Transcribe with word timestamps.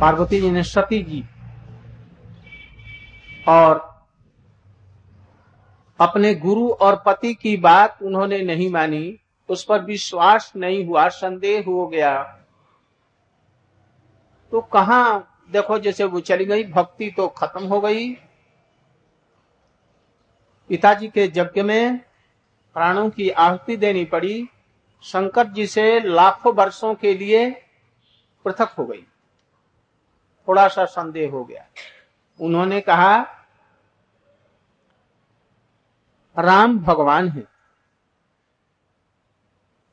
पार्वती 0.00 0.40
जी 0.40 0.50
ने 0.50 0.62
सती 0.62 1.02
जी 1.02 1.24
और 3.48 3.96
अपने 6.00 6.34
गुरु 6.34 6.70
और 6.70 7.02
पति 7.06 7.34
की 7.34 7.56
बात 7.56 8.02
उन्होंने 8.02 8.42
नहीं 8.42 8.70
मानी, 8.70 9.18
उस 9.48 9.64
पर 9.64 9.82
विश्वास 9.82 10.52
नहीं 10.56 10.86
हुआ, 10.86 11.08
संदेह 11.08 11.64
हो 11.66 11.86
गया। 11.86 12.22
तो 14.52 14.60
कहा, 14.60 15.18
देखो 15.52 15.78
जैसे 15.78 16.04
वो 16.04 16.20
चली 16.20 16.44
गई, 16.44 16.64
भक्ति 16.64 17.10
तो 17.10 17.28
खत्म 17.28 17.64
हो 17.64 17.80
गई। 17.80 18.12
पिताजी 20.70 21.08
के 21.08 21.24
यज्ञ 21.24 21.62
में 21.62 21.98
प्राणों 22.74 23.10
की 23.10 23.30
आहुति 23.30 23.76
देनी 23.76 24.04
पड़ी, 24.04 24.48
शंकर 25.02 25.46
जी 25.46 25.66
से 25.66 26.00
लाखों 26.00 26.54
वर्षों 26.54 26.94
के 26.94 27.14
लिए 27.14 27.50
पृथक 28.44 28.74
हो 28.78 28.84
गई। 28.84 29.06
थोड़ा 30.48 30.68
सा 30.68 30.84
संदेह 30.84 31.30
हो 31.30 31.44
गया। 31.44 31.66
उन्होंने 32.40 32.80
कहा, 32.80 33.16
राम 36.38 36.78
भगवान 36.78 37.28
है। 37.28 37.40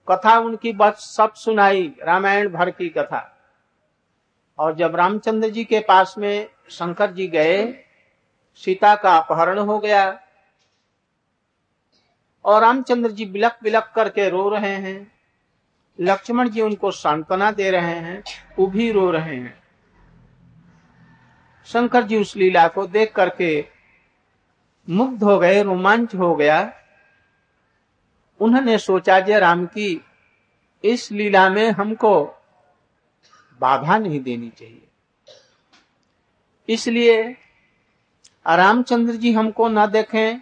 कथा 0.09 0.39
उनकी 0.39 0.73
बस 0.73 0.93
सब 1.17 1.33
सुनाई, 1.33 1.95
रामायण 2.03 2.49
भर 2.49 2.71
की 2.71 2.89
कथा। 2.89 3.37
और 4.59 4.75
जब 4.75 4.95
रामचंद्र 4.95 5.49
जी 5.49 5.63
के 5.65 5.79
पास 5.79 6.15
में 6.17 6.49
शंकर 6.69 7.11
जी 7.11 7.27
गए, 7.27 7.85
सीता 8.55 8.95
का 8.95 9.17
अपहरण 9.17 9.59
हो 9.59 9.79
गया 9.79 10.19
और 12.45 12.61
रामचंद्र 12.61 13.11
जी 13.11 13.25
बिलक 13.25 13.59
बिलक 13.63 13.91
करके 13.95 14.29
रो 14.29 14.49
रहे 14.49 14.75
हैं। 14.75 15.11
लक्ष्मण 15.99 16.49
जी 16.49 16.61
उनको 16.61 16.91
सांत्वना 16.91 17.51
दे 17.51 17.71
रहे 17.71 17.95
हैं, 17.95 18.23
वो 18.59 18.67
भी 18.67 18.91
रो 18.91 19.11
रहे 19.11 19.35
हैं। 19.35 19.62
शंकर 21.65 22.03
जी 22.03 22.17
उस 22.17 22.35
लीला 22.35 22.67
को 22.67 22.87
देख 22.87 23.13
करके 23.15 23.65
मुग्ध 24.89 25.23
हो 25.23 25.39
गए, 25.39 25.63
रोमांच 25.63 26.15
हो 26.15 26.35
गया। 26.35 26.73
उन्होंने 28.39 28.77
सोचा, 28.77 29.19
जय 29.19 29.39
राम 29.39 29.65
की, 29.65 30.05
इस 30.83 31.11
लीला 31.11 31.49
में 31.49 31.71
हमको 31.71 32.25
बाधा 33.59 33.97
नहीं 33.97 34.19
देनी 34.19 34.49
चाहिए। 34.49 34.87
इसलिए 36.69 37.37
रामचंद्र 38.47 39.13
जी 39.13 39.33
हमको 39.33 39.67
न 39.67 39.85
देखें 39.85 40.41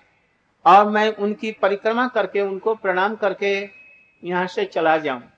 और 0.66 0.90
मैं 0.90 1.16
उनकी 1.16 1.52
परिक्रमा 1.52 2.08
करके, 2.08 2.42
उनको 2.42 2.76
प्रणाम 2.76 3.16
करके 3.16 3.70
यहाँ 4.24 4.48
से 4.48 4.66
चला 4.66 4.98
जाऊँ। 4.98 5.31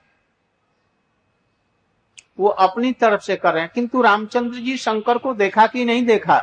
वो 2.38 2.48
अपनी 2.48 2.92
तरफ़ 2.92 3.20
से 3.20 3.36
कर 3.36 3.52
रहे 3.52 3.62
हैं। 3.62 3.70
किंतु 3.74 4.02
रामचंद्र 4.02 4.58
जी 4.58 4.76
शंकर 4.76 5.18
को 5.18 5.34
देखा 5.34 5.66
कि 5.66 5.84
नहीं 5.84 6.04
देखा? 6.06 6.40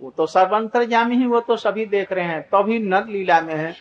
वो 0.00 0.10
तो 0.10 0.26
सर्वंतरजामी 0.26 1.16
ही, 1.16 1.26
वो 1.26 1.40
तो 1.40 1.56
सभी 1.56 1.86
देख 1.86 2.12
रहे 2.12 2.24
हैं 2.24 2.42
तो 2.42 2.62
नर 2.80 3.06
लीला 3.06 3.40
में 3.40 3.54
है, 3.54 3.74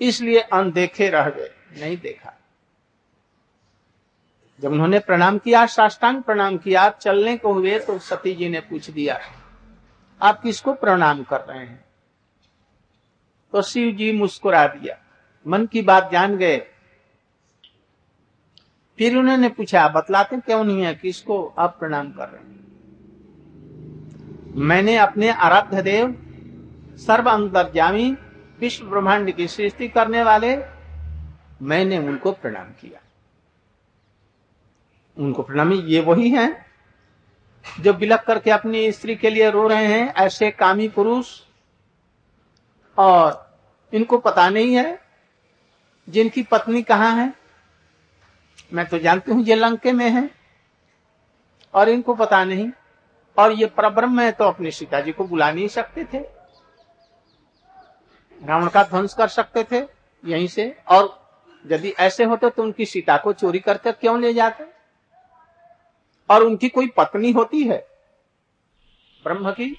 इसलिए 0.00 0.40
अनदेखे 0.40 1.08
रह 1.08 1.28
गए, 1.28 1.50
नहीं 1.78 1.96
देखा। 1.96 2.34
जब 4.60 4.72
उन्होंने 4.72 4.98
प्रणाम 4.98 5.38
किया, 5.38 5.64
साष्टांग 5.66 6.22
प्रणाम 6.22 6.56
किया 6.58 6.88
चलने 6.90 7.36
को 7.36 7.52
हुए 7.52 7.78
तो 7.78 7.98
सती 7.98 8.34
जी 8.34 8.48
ने 8.48 8.60
पूछ 8.60 8.90
दिया, 8.90 9.18
आप 10.20 10.40
किसको 10.42 10.72
प्रणाम 10.74 11.22
कर 11.22 11.40
रहे 11.40 11.58
हैं? 11.58 11.84
तो 13.52 13.62
शिव 13.62 13.90
जी 13.92 14.12
मुस्कुरा 14.12 14.66
दिया, 14.66 14.96
मन 15.46 15.66
की 15.66 15.82
बात 15.82 16.10
जान 16.12 16.36
गए 16.36 16.56
फिर 18.98 19.16
उन्होंने 19.16 19.48
पूछा 19.48 19.88
बतलाते 19.88 20.36
क्यों 20.36 20.64
नहीं 20.64 20.82
है 20.82 20.94
किसको 20.94 21.54
आप 21.58 21.76
प्रणाम 21.80 22.12
कर 22.12 22.28
रहे 22.28 22.42
हैं? 22.42 22.54
मैंने 24.56 24.96
अपने 24.96 25.28
आराध्य 25.28 25.82
देव, 25.82 26.20
सर्व 27.06 27.30
अंतर्जामी 27.30 28.16
विश्व 28.60 28.86
ब्रह्मांड 28.86 29.30
की 29.30 29.48
सृष्टि 29.48 29.88
करने 29.88 30.22
वाले, 30.22 30.56
मैंने 31.62 31.98
उनको 31.98 32.32
प्रणाम 32.32 32.64
किया। 32.64 33.00
उनको 35.18 35.42
प्रणामी 35.42 35.76
ये 35.76 36.00
वही 36.00 36.30
है 36.30 36.66
जो 37.80 37.94
बिलक 37.94 38.20
करके 38.20 38.50
अपनी 38.50 38.92
स्त्री 38.92 39.14
के 39.14 39.30
लिए 39.30 39.50
रो 39.50 39.68
रहे 39.68 39.86
हैं, 39.86 40.14
ऐसे 40.14 40.50
कामी 40.50 40.88
पुरुष। 40.88 41.40
और 42.98 43.58
इनको 43.92 44.18
पता 44.18 44.48
नहीं 44.48 44.74
है 44.74 45.00
जिनकी 46.08 46.42
पत्नी 46.42 46.82
कहाँ 46.82 47.16
है। 47.16 47.43
मैं 48.72 48.86
तो 48.86 48.98
जानती 48.98 49.32
हूँ 49.32 49.42
ये 49.44 49.54
लंके 49.54 49.92
में 49.92 50.08
है, 50.10 50.28
और 51.74 51.88
इनको 51.88 52.14
पता 52.14 52.44
नहीं। 52.44 52.70
और 53.36 53.52
ये 53.52 53.66
परब्रह्म 53.68 54.20
है 54.20 54.30
तो 54.32 54.44
अपने 54.44 54.70
सीता 54.70 55.00
जी 55.00 55.12
को 55.12 55.24
बुला 55.24 55.50
नहीं 55.52 55.68
सकते 55.68 56.04
थे। 56.04 56.18
रावण 58.40 58.68
का 58.68 58.82
ध्वंस 58.82 59.14
कर 59.14 59.28
सकते 59.28 59.64
थे 59.72 59.78
यहीं 60.24 60.46
से, 60.48 60.70
और 60.88 61.22
यदि 61.64 61.90
ऐसे 61.90 62.24
होते 62.24 62.50
तो 62.50 62.62
उनकी 62.62 62.86
सीता 62.86 63.16
को 63.16 63.32
चोरी 63.32 63.58
करते 63.58 63.92
क्यों 63.92 64.20
ले 64.20 64.32
जाते? 64.34 64.64
और 66.30 66.42
उनकी 66.42 66.68
कोई 66.68 66.86
पत्नी 66.88 67.30
होती 67.32 67.62
है? 67.62 67.78
ब्रह्म 69.24 69.50
की? 69.50 69.74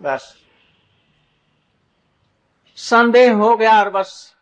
बस। 0.00 0.34
संदेह 2.78 3.34
हो 3.34 3.56
गया 3.56 3.78
और 3.78 3.90
बस 3.90 4.34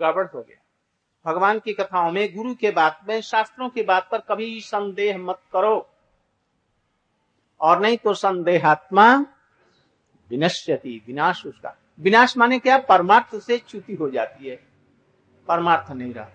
गड़बड़ 0.00 0.26
हो 0.26 0.40
गया। 0.40 0.56
भगवान 1.26 1.58
की 1.58 1.72
कथाओं 1.72 2.10
में, 2.12 2.36
गुरु 2.36 2.54
के 2.54 2.70
बात 2.70 3.00
में, 3.08 3.20
शास्त्रों 3.20 3.68
की 3.68 3.82
बात 3.82 4.08
पर 4.12 4.18
कभी 4.18 4.60
संदेह 4.60 5.18
मत 5.18 5.40
करो। 5.52 5.90
और 7.60 7.80
नहीं 7.80 7.96
तो 7.96 8.14
संदेहात्मा 8.14 9.26
विनश्यति, 10.30 11.02
विनाश 11.06 11.46
उसका। 11.46 11.76
विनाश 12.00 12.36
माने 12.36 12.58
क्या? 12.58 12.78
परमार्थ 12.78 13.38
से 13.38 13.58
च्युति 13.58 13.94
हो 13.94 14.10
जाती 14.10 14.48
है। 14.48 14.56
परमार्थ 15.48 15.92
नहीं 15.92 16.14
रहा। 16.14 16.28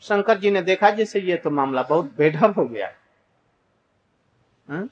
शंकर 0.00 0.38
जी 0.38 0.50
ने 0.50 0.62
देखा, 0.62 0.90
जैसे 0.90 1.20
ये 1.20 1.36
तो 1.36 1.50
मामला 1.50 1.82
बहुत 1.82 2.16
बेढब 2.16 2.54
हो 2.54 2.64
गया। 2.64 2.92
है? 4.70 4.88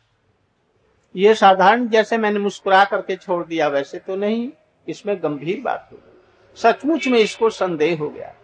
ये 1.16 1.34
साधारण, 1.34 1.88
जैसे 1.88 2.18
मैंने 2.18 2.38
मुस्कुरा 2.38 2.84
करके 2.84 3.16
छोड़ 3.16 3.46
दिया, 3.46 3.68
वैसे 3.68 3.98
तो 3.98 4.16
नहीं, 4.16 4.52
इसमें 4.88 5.22
गंभीर 5.22 5.60
बात 5.60 5.88
हो 5.92 5.96
गई। 5.96 6.13
सचमुच 6.56 7.06
में 7.08 7.18
इसको 7.18 7.50
संदेह 7.50 7.98
हो 7.98 8.08
गया। 8.10 8.34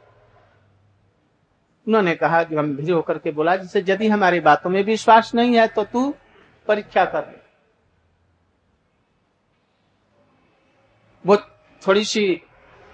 उन्होंने 1.86 2.14
कहा 2.14 2.42
गंभीर 2.42 2.92
होकर 2.92 3.18
के 3.18 3.30
बोला 3.30 3.56
जैसे 3.56 3.84
यदि 3.88 4.08
हमारी 4.08 4.40
बातों 4.40 4.70
में 4.70 4.82
विश्वास 4.84 5.34
नहीं 5.34 5.56
है 5.56 5.66
तो 5.66 5.84
तू 5.84 6.08
परीक्षा 6.68 7.04
कर 7.04 7.26
ले। 7.26 7.38
वो 11.24 11.36
थोड़ी 11.82 12.04
सी 12.04 12.42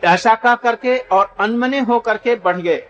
ऐसा 0.02 0.34
का 0.34 0.54
करके 0.56 0.96
और 0.98 1.34
अनमने 1.40 1.80
हो 1.80 1.98
करके 2.00 2.34
बढ़ 2.36 2.56
गए। 2.56 2.82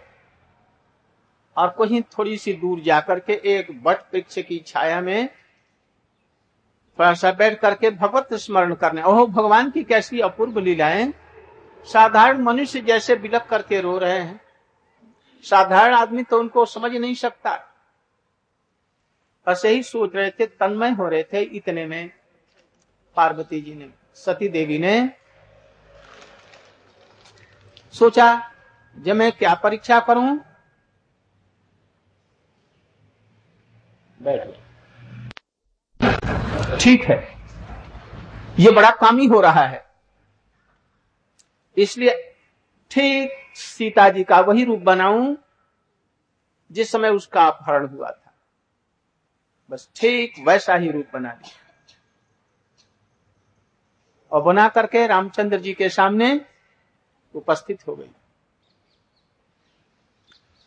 और 1.57 1.69
कहीं 1.79 2.03
थोड़ी 2.19 2.37
सी 2.37 2.53
दूर 2.53 2.81
जाकर 2.81 3.19
के 3.21 3.41
एक 3.49 3.71
बट 3.83 3.99
वृक्ष 4.15 4.39
की 4.39 4.59
छाया 4.67 5.01
में 5.01 5.29
थोड़ा 6.99 7.13
सा 7.15 7.33
बैठ 7.33 7.59
करके 7.61 7.91
भगवत 7.91 8.35
स्मरण 8.35 8.75
करने, 8.75 9.03
ओह, 9.03 9.27
भगवान 9.27 9.71
की 9.71 9.85
कैसी 9.85 10.21
अपूर्व 10.21 10.59
लीलाएँ 10.59 11.13
साधारण 11.87 12.39
मनुष्य 12.39 12.81
जैसे 12.81 13.17
बिलक 13.17 13.43
करके 13.43 13.81
रो 13.81 13.99
रहे 13.99 14.21
हैं। 14.21 14.41
साधारण 15.43 15.95
आदमी 15.95 16.23
तो 16.23 16.41
उनको 16.41 16.67
समझ 16.67 16.93
नहीं 16.93 17.15
सकता। 17.15 17.59
ऐसे 19.49 19.69
ही 19.69 19.83
सोच 19.83 20.15
रहे 20.15 20.31
थे, 20.31 20.47
तन्मय 20.47 20.91
हो 20.91 21.09
रहे 21.09 21.23
थे 21.23 21.41
इतने 21.41 21.87
में। 21.87 22.11
पार्वती 23.17 23.61
जी 23.61 23.75
ने, 23.75 23.91
सती 24.15 24.49
देवी 24.49 24.79
ने 24.79 25.11
सोचा, 27.93 28.53
जब 28.99 29.17
मैं 29.17 29.33
क्या 29.33 29.55
परीक्षा 29.55 30.01
करूँ? 30.01 30.39
ठीक 36.81 37.05
है। 37.05 37.35
ये 38.59 38.71
बड़ा 38.71 38.91
कामी 38.91 39.27
हो 39.27 39.41
रहा 39.41 39.63
है। 39.63 39.86
इसलिए 41.77 42.35
ठीक 42.91 43.31
सीता 43.55 44.09
जी 44.09 44.25
का 44.25 44.41
वही 44.41 44.65
रूप 44.65 44.81
बनाऊँ, 44.81 45.37
जिस 46.73 46.91
समय 46.93 47.09
उसका 47.09 47.47
अपहरण 47.47 47.87
हुआ 47.87 48.11
था। 48.11 48.35
बस 49.71 49.89
ठीक 49.97 50.35
वैसा 50.47 50.75
ही 50.75 50.91
रूप 50.91 51.07
बना 51.13 51.31
दिया 51.31 51.65
और 54.33 54.43
बना 54.43 54.69
करके 54.69 55.07
रामचंद्र 55.07 55.61
जी 55.61 55.73
के 55.73 55.89
सामने 55.89 56.41
उपस्थित 57.35 57.87
हो 57.87 57.97
गई। 57.97 58.11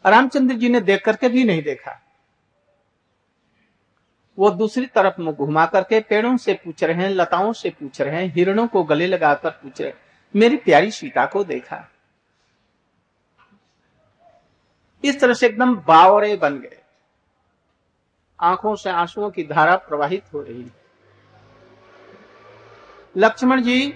रामचंद्र 0.05 0.55
जी 0.55 0.69
ने 0.69 0.81
देख 0.81 1.05
करके 1.05 1.29
भी 1.29 1.43
नहीं 1.43 1.63
देखा। 1.63 1.99
वो 4.37 4.49
दूसरी 4.49 4.85
तरफ़ 4.85 5.21
मुँह 5.21 5.35
घुमा 5.35 5.65
करके 5.65 5.99
पेड़ों 5.99 6.37
से 6.37 6.53
पूछ 6.53 6.83
रहे 6.83 6.95
हैं, 6.95 7.09
लताओं 7.09 7.53
से 7.53 7.69
पूछ 7.69 8.01
रहे 8.01 8.15
हैं, 8.15 8.33
हिरणों 8.33 8.67
को 8.67 8.83
गले 8.83 9.07
लगाकर 9.07 9.49
पूछ 9.49 9.81
रहे 9.81 9.91
मेरी 10.35 10.57
प्यारी 10.57 10.91
सीता 10.91 11.25
को 11.25 11.43
देखा। 11.43 11.91
इस 15.03 15.19
तरह 15.19 15.33
से 15.33 15.45
एकदम 15.45 15.75
बावरे 15.75 16.35
बन 16.35 16.59
गए। 16.59 16.81
आँखों 18.39 18.75
से 18.75 18.89
आंसुओं 18.89 19.29
की 19.29 19.43
धारा 19.43 19.75
प्रवाहित 19.75 20.23
हो 20.33 20.41
रही। 20.41 20.71
लक्ष्मण 23.17 23.61
जी 23.61 23.89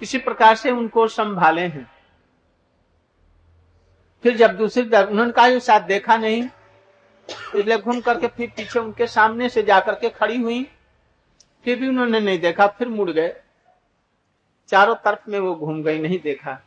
किसी 0.00 0.18
प्रकार 0.18 0.54
से 0.54 0.70
उनको 0.70 1.08
संभाले 1.08 1.62
हैं। 1.62 1.92
फिर 4.22 4.36
जब 4.36 4.56
दूसरी 4.56 4.88
तरफ़ 4.88 5.10
उन्होंने 5.10 5.32
कहा 5.32 5.58
साथ 5.58 5.80
देखा 5.80 6.16
नहीं। 6.16 6.48
इसलिए 7.56 7.78
घूम 7.78 8.00
करके 8.00 8.28
फिर 8.28 8.50
पीछे 8.56 8.78
उनके 8.78 9.06
सामने 9.06 9.48
से 9.48 9.62
जाकर 9.62 9.94
के 9.94 10.10
खड़ी 10.10 10.42
हुई। 10.42 10.64
फिर 11.64 11.78
भी 11.80 11.88
उन्होंने 11.88 12.20
नहीं 12.20 12.38
देखा, 12.38 12.66
फिर 12.66 12.88
मुड़ 12.88 13.10
गए। 13.10 13.40
चारों 14.70 14.94
तरफ़ 14.94 15.30
में 15.30 15.38
वो 15.38 15.54
घूम 15.54 15.82
गई, 15.82 15.98
नहीं 15.98 16.18
देखा। 16.18 16.62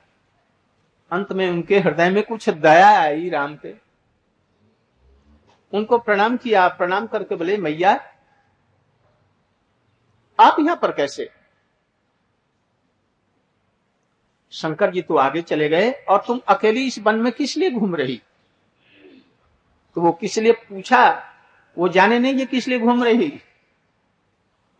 अंत 1.11 1.31
में 1.31 1.49
उनके 1.49 1.79
हृदय 1.79 2.09
में 2.09 2.23
कुछ 2.23 2.49
दया 2.49 3.01
आई 3.01 3.29
राम 3.29 3.55
पे। 3.55 3.77
उनको 5.73 5.97
प्रणाम 5.97 6.37
किया, 6.37 6.67
प्रणाम 6.67 7.07
करके 7.07 7.35
बोले, 7.35 7.57
मैया, 7.57 7.91
आप 10.39 10.55
यहाँ 10.59 10.75
पर 10.75 10.91
कैसे? 10.91 11.31
शंकर 14.51 14.91
जी 14.91 15.01
तो 15.01 15.15
आगे 15.15 15.41
चले 15.41 15.69
गए 15.69 15.91
और 15.91 16.23
तुम 16.27 16.41
अकेली 16.47 16.87
इस 16.87 16.99
वन 16.99 17.15
में 17.15 17.31
किस 17.31 17.57
लिए 17.57 17.71
घूम 17.71 17.95
रही? 17.95 18.21
तो 19.95 20.01
वो 20.01 20.11
किस 20.11 20.37
लिए 20.37 20.51
पूछा? 20.51 21.23
वो 21.77 21.89
जाने 21.89 22.19
नहीं 22.19 22.33
ये 22.33 22.45
किस 22.45 22.67
लिए 22.67 22.79
घूम 22.79 23.03
रही? 23.03 23.29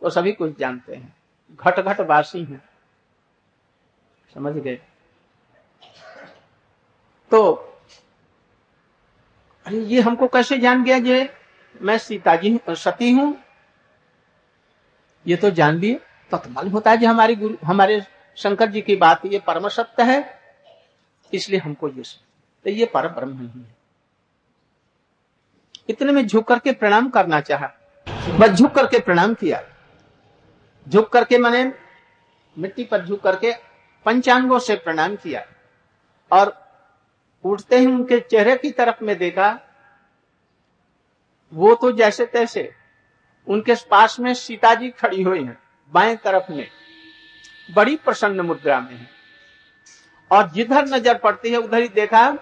तो 0.00 0.10
सभी 0.10 0.32
कुछ 0.32 0.58
जानते 0.58 0.94
हैं। 0.94 1.16
घट 1.56 1.80
घट 1.80 2.00
वासी 2.00 2.44
हैं। 2.44 2.73
समझ 4.34 4.52
गए। 4.54 4.74
तो 7.30 7.52
अरे 9.66 9.78
ये 9.84 10.00
हमको 10.00 10.26
कैसे 10.28 10.58
जान 10.58 10.84
गया 10.84 10.96
ये 10.96 11.28
मैं 11.82 11.96
सीता 11.98 12.34
जी 12.36 12.58
सती 12.70 13.10
हूँ? 13.12 13.36
ये 15.26 15.36
तो 15.36 15.50
जान 15.50 15.78
लिए। 15.78 15.94
तो, 16.32 16.36
तो 16.36 16.50
मालूम 16.50 16.72
होता 16.72 16.90
है 16.90 16.96
जी 16.96 17.06
हमारी 17.06 17.34
गुरु 17.36 17.56
हमारे 17.64 18.00
शंकर 18.38 18.70
जी 18.70 18.80
की 18.80 18.96
बात 18.96 19.24
ये 19.26 19.38
परम 19.38 19.68
सत्य 19.68 20.02
है 20.02 20.18
इसलिए 21.32 21.60
हमको 21.60 21.88
ये 21.88 22.02
तो 22.64 22.70
ये 22.70 22.86
पर 22.86 23.08
ब्रह्म 23.08 23.38
ही 23.38 23.60
है। 23.60 23.74
इतने 25.88 26.12
में 26.12 26.26
झुक 26.26 26.46
करके 26.48 26.72
प्रणाम 26.72 27.08
करना 27.10 27.40
चाहा। 27.40 27.70
बस 28.38 28.50
झुक 28.50 28.74
करके 28.74 28.98
प्रणाम 28.98 29.34
किया। 29.34 29.62
झुक 30.86 31.08
करके 31.08 31.38
मैंने 31.38 31.64
मिट्टी 32.56 32.84
पर 32.84 33.04
झुक 33.04 33.20
करके 33.20 33.52
पंचांगों 34.06 34.58
से 34.58 34.74
प्रणाम 34.76 35.16
किया 35.16 35.44
और 36.30 36.52
उठते 37.44 37.78
ही 37.78 37.86
उनके 37.86 38.20
चेहरे 38.20 38.56
की 38.56 38.70
तरफ़ 38.70 39.04
में 39.04 39.16
देखा, 39.18 39.58
वो 41.52 41.74
तो 41.74 41.90
जैसे 41.92 42.26
तैसे 42.26 42.72
उनके 43.46 43.74
पास 43.90 44.18
में 44.20 44.32
सीता 44.34 44.74
जी 44.74 44.90
खड़ी 44.90 45.22
हुई 45.22 45.44
हैं, 45.44 45.58
बाएँ 45.92 46.16
तरफ़ 46.16 46.52
में, 46.52 46.68
बड़ी 47.70 47.96
प्रसन्न 47.96 48.40
मुद्रा 48.40 48.80
में 48.80 48.94
है। 48.94 49.08
और 50.30 50.50
जिधर 50.50 50.86
नज़र 50.86 51.18
पड़ती 51.18 51.50
है, 51.50 51.56
उधर 51.56 51.82
ही 51.82 51.88
देखा, 51.88 52.36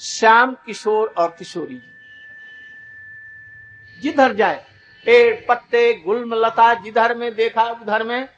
श्याम 0.00 0.54
किशोर 0.66 1.14
और 1.18 1.34
किशोरी 1.38 1.82
जिधर 4.02 4.32
जाए, 4.32 4.64
पेड़, 5.06 5.34
पत्ते 5.48 5.92
गुलम 5.94 6.34
लता 6.34 6.72
जिधर 6.74 7.14
में 7.14 7.34
देखा, 7.34 7.62
उधर 7.62 8.02
में 8.02 8.28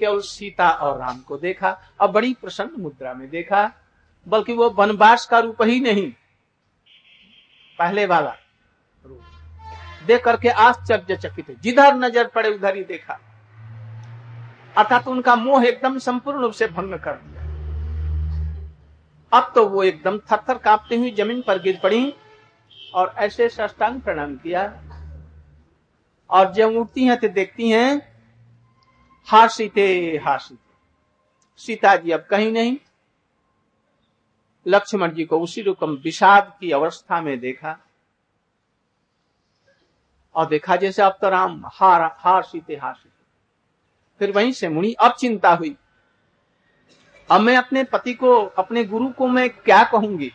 केवल 0.00 0.20
सीता 0.22 0.68
और 0.70 0.98
राम 0.98 1.20
को 1.20 1.36
देखा, 1.38 1.70
और 2.00 2.10
बड़ी 2.10 2.32
प्रसन्न 2.34 2.82
मुद्रा 2.82 3.14
में 3.14 3.28
देखा, 3.30 3.70
बल्कि 4.26 4.52
वो 4.52 4.68
वनवास 4.72 5.26
का 5.26 5.38
रूप 5.38 5.62
ही 5.62 5.80
नहीं, 5.80 6.10
पहले 7.78 8.06
वाला 8.06 8.36
रूप। 9.04 10.06
देख 10.06 10.24
करके 10.24 10.48
आश्चर्यचकित 10.48 11.50
जिधर 11.62 11.94
नज़र 11.96 12.26
पड़े, 12.26 12.48
उधर 12.50 12.76
ही 12.76 12.84
देखा। 12.84 13.18
अर्थात 14.76 15.04
तो 15.04 15.10
उनका 15.10 15.34
मोह 15.36 15.64
एकदम 15.64 15.98
संपूर्ण 16.00 16.40
रूप 16.40 16.52
से 16.52 16.66
भंग 16.68 16.94
कर 16.98 17.12
दिया। 17.14 17.38
अब 19.32 19.52
तो 19.54 19.66
वो 19.68 19.82
एकदम 19.84 20.18
थर 20.30 20.40
थर 20.48 20.58
कांपती 20.58 20.96
हुई 20.96 21.10
ज़मीन 21.14 21.42
पर 21.46 21.58
गिर 21.62 21.78
पड़ी 21.82 22.14
और 22.94 23.14
ऐसे 23.18 23.48
सष्टांग 23.48 24.00
प्रणाम 24.00 24.36
किया। 24.36 24.62
और 26.30 26.52
जब 26.52 26.76
उठती 26.76 27.04
हैं 27.04 27.18
तो 27.20 27.28
देखती 27.30 27.68
हैं 27.70 27.90
हासीते 29.26 30.20
हासीते 30.24 30.74
सीता। 31.56 31.96
जी 31.96 32.10
अब 32.10 32.20
कहीं 32.20 32.52
नहीं। 32.52 32.76
लक्ष्मण 34.66 35.12
जी 35.12 35.24
को 35.24 35.40
उसी 35.40 35.62
रुकम 35.62 35.90
विषाद 35.90 36.56
की 36.60 36.70
अवस्था 36.70 37.20
में 37.20 37.38
देखा। 37.40 37.78
और 40.34 40.46
देखा 40.46 40.76
जैसे 40.76 41.02
अब 41.02 41.18
तो 41.20 41.28
राम 41.28 41.62
हार 41.66 42.02
हार 42.18 42.42
सीते 42.42 42.76
हार 42.76 42.94
सीते। 42.94 43.24
फिर 44.18 44.32
वहीं 44.32 44.52
से 44.52 44.68
मुनि 44.68 44.92
अब 44.92 45.12
चिंता 45.12 45.54
हुई। 45.54 45.76
अब 47.30 47.40
मैं 47.40 47.56
अपने 47.56 47.84
पति 47.84 48.14
को, 48.14 48.34
अपने 48.34 48.84
गुरु 48.84 49.08
को 49.08 49.26
मैं 49.26 49.50
क्या 49.50 49.82
कहूँगी? 49.84 50.32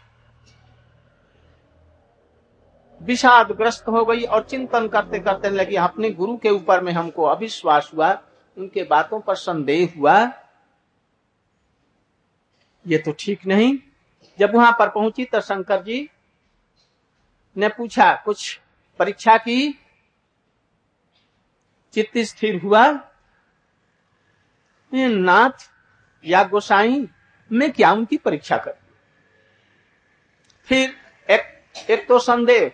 विषाद 3.02 3.52
ग्रस्त 3.52 3.88
हो 3.88 4.06
गई 4.06 4.24
और 4.24 4.44
चिंतन 4.44 4.88
करते 4.88 5.20
करते 5.20 5.50
लगी। 5.50 5.76
अपने 5.76 6.10
गुरु 6.10 6.38
के 6.38 6.50
ऊपर 6.50 6.82
में 6.82 6.92
हमको 6.92 7.24
अविश्वास 7.24 7.92
हुआ। 7.96 8.22
उनके 8.58 8.84
बातों 8.84 9.20
पर 9.20 9.36
संदेह 9.36 9.94
हुआ, 9.98 10.32
ये 12.88 12.98
तो 12.98 13.16
ठीक 13.20 13.46
नहीं। 13.46 13.78
जब 14.40 14.56
वहाँ 14.56 14.72
पर 14.80 14.90
पहुँची 14.90 15.26
तो 15.26 15.42
शंकर 15.42 15.84
जी 15.84 16.10
ने 17.58 17.70
पूछा, 17.70 18.14
कुछ 18.16 18.60
परीक्षा 19.00 19.38
की? 19.38 19.72
चित्त 21.94 22.18
स्थिर 22.18 22.62
हुआ। 22.62 22.88
नाथ 24.94 25.72
या 26.26 26.44
गोसाई, 26.44 27.08
में 27.52 27.72
क्या 27.72 27.92
उनकी 27.92 28.18
परीक्षा 28.18 28.58
कर? 28.58 28.76
फिर 30.68 30.96
एक 31.30 31.42
एक 31.90 32.08
तो 32.08 32.20
संदेह। 32.20 32.72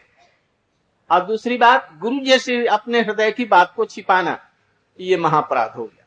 और 1.12 1.26
दूसरी 1.26 1.58
बात, 1.58 1.90
गुरु 1.94 2.20
जैसे 2.20 2.66
अपने 2.66 3.02
हृदय 3.02 3.32
की 3.32 3.46
बात 3.46 3.74
को 3.76 3.86
छिपाना। 3.86 4.51
ये 5.02 5.18
महापराध 5.18 5.72
हो 5.72 5.86
गया। 5.86 6.06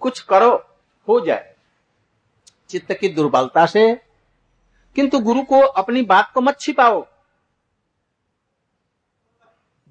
कुछ 0.00 0.20
करो, 0.20 0.78
हो 1.08 1.20
जाए। 1.20 1.56
चित्त 2.68 2.92
की 2.92 3.08
दुर्बलता 3.08 3.66
से, 3.66 3.94
किंतु 4.94 5.18
गुरु 5.18 5.42
को 5.42 5.60
अपनी 5.60 6.02
बात 6.02 6.32
को 6.34 6.40
मत 6.40 6.60
छिपाओ। 6.60 7.06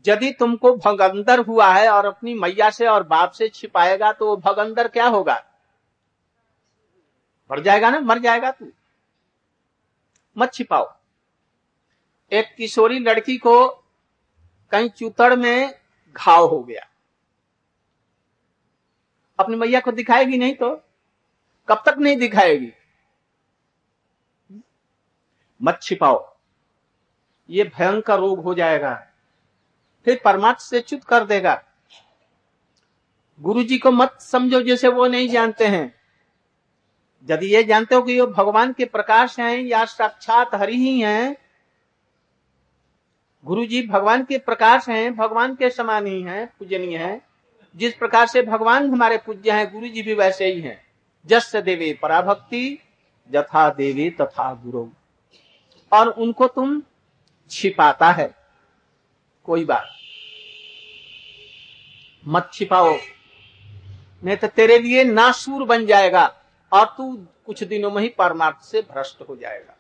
यदि 0.08 0.32
तुमको 0.32 0.76
भगंदर 0.76 1.40
हुआ 1.40 1.74
है 1.74 1.90
और 1.90 2.06
अपनी 2.06 2.34
मैया 2.34 2.70
से 2.70 2.88
और 2.88 3.04
बाप 3.04 3.32
से 3.32 3.50
छिपाएगा 3.50 4.12
तो 4.12 4.26
वो 4.26 4.38
भगंदर 4.38 4.88
क्या 4.88 5.08
होगा? 5.08 5.44
मर 7.52 7.60
जाएगा 7.60 7.90
ना? 7.90 8.00
मर 8.00 8.20
जाएगा 8.20 8.52
तू। 8.52 8.68
मत 10.38 10.54
छिपाओ। 10.54 10.94
एक 12.32 12.56
किशोरी 12.56 13.00
लड़की 13.00 13.38
को 13.38 13.68
कहीं 14.72 14.90
चूतड़ 14.90 15.36
में 15.36 15.85
घाव 16.18 16.46
हो 16.46 16.64
गया। 16.64 16.88
अपनी 19.40 19.56
मैया 19.56 19.80
को 19.80 19.92
दिखाएगी 19.92 20.38
नहीं 20.38 20.56
तो? 20.56 20.76
कब 21.70 21.84
तक 21.86 21.96
नहीं 21.98 22.18
दिखाएगी? 22.18 22.74
मत 25.62 25.80
छिपाओ। 25.82 26.36
ये 27.50 27.64
भयंकर 27.64 28.20
रोग 28.20 28.44
हो 28.44 28.54
जाएगा। 28.54 29.08
फिर 30.06 30.22
परमात्मा 30.26 30.66
से 30.66 30.80
च्युत 30.80 31.04
कर 31.04 31.26
देगा। 31.26 31.64
गुरु 33.42 33.64
जी 33.64 33.78
को 33.78 33.92
मत 33.92 34.18
समझो 34.22 34.62
जैसे 34.62 34.88
वो 34.88 35.08
नहीं 35.08 35.30
जानते 35.30 35.68
हैं। 35.68 35.96
यदि 37.32 37.56
ये 37.56 37.64
जानते 37.64 37.96
हो 37.96 38.02
कि 38.02 38.22
वो 38.22 38.28
भगवान 38.28 38.74
के 38.74 38.86
प्रकाश 38.86 39.40
हैं, 39.40 39.60
या 39.60 39.86
साक्षात 39.86 40.56
हरि 40.56 40.78
ही 40.78 41.00
हैं 41.02 41.45
गुरु 43.46 43.66
जी 43.66 43.88
भगवान 43.88 44.24
के 44.24 44.38
प्रकाश 44.38 44.90
हैं, 44.90 45.16
भगवान 45.16 45.56
के 45.56 45.70
समान 45.70 46.08
ही 46.08 46.22
हैं, 46.22 46.48
पूजनीय 46.60 46.98
हैं। 46.98 47.22
जिस 47.76 47.94
प्रकार 47.94 48.28
से 48.28 48.42
भगवान 48.42 48.92
हमारे 48.92 49.18
पूज्य 49.18 49.52
हैं 49.52 49.74
गुरु 49.74 49.88
जी 49.88 50.02
भी 50.02 50.14
वैसे 50.14 50.46
ही 50.46 50.62
हैं। 50.62 50.86
जस 51.26 51.56
देवे 51.56 52.00
पराभक्ति, 52.02 52.80
जथा 53.32 53.70
देवे 53.70 54.10
तथा 54.10 54.54
गुरु। 54.54 54.90
और 55.94 56.08
उनको 56.08 56.48
तुम 56.48 56.82
छिपाता 57.50 58.12
है। 58.12 58.36
कोई 59.44 59.66
बात। 59.66 59.90
मत 62.28 62.50
छिपाओ। 62.54 62.98
नहीं 64.24 64.38
तो 64.38 64.48
तेरे 64.48 64.80
लिए 64.80 65.04
नासूर 65.04 65.64
बन 65.64 65.86
जाएगा 65.86 66.36
और 66.74 66.86
तू 66.86 67.28
कुछ 67.46 67.64
दिनों 67.64 67.92
में 67.92 68.02
ही 68.02 68.10
परमार्थ 68.10 68.66
से 68.66 68.82
भ्रष्ट 68.82 69.30
हो 69.30 69.36
जाएगा। 69.36 69.78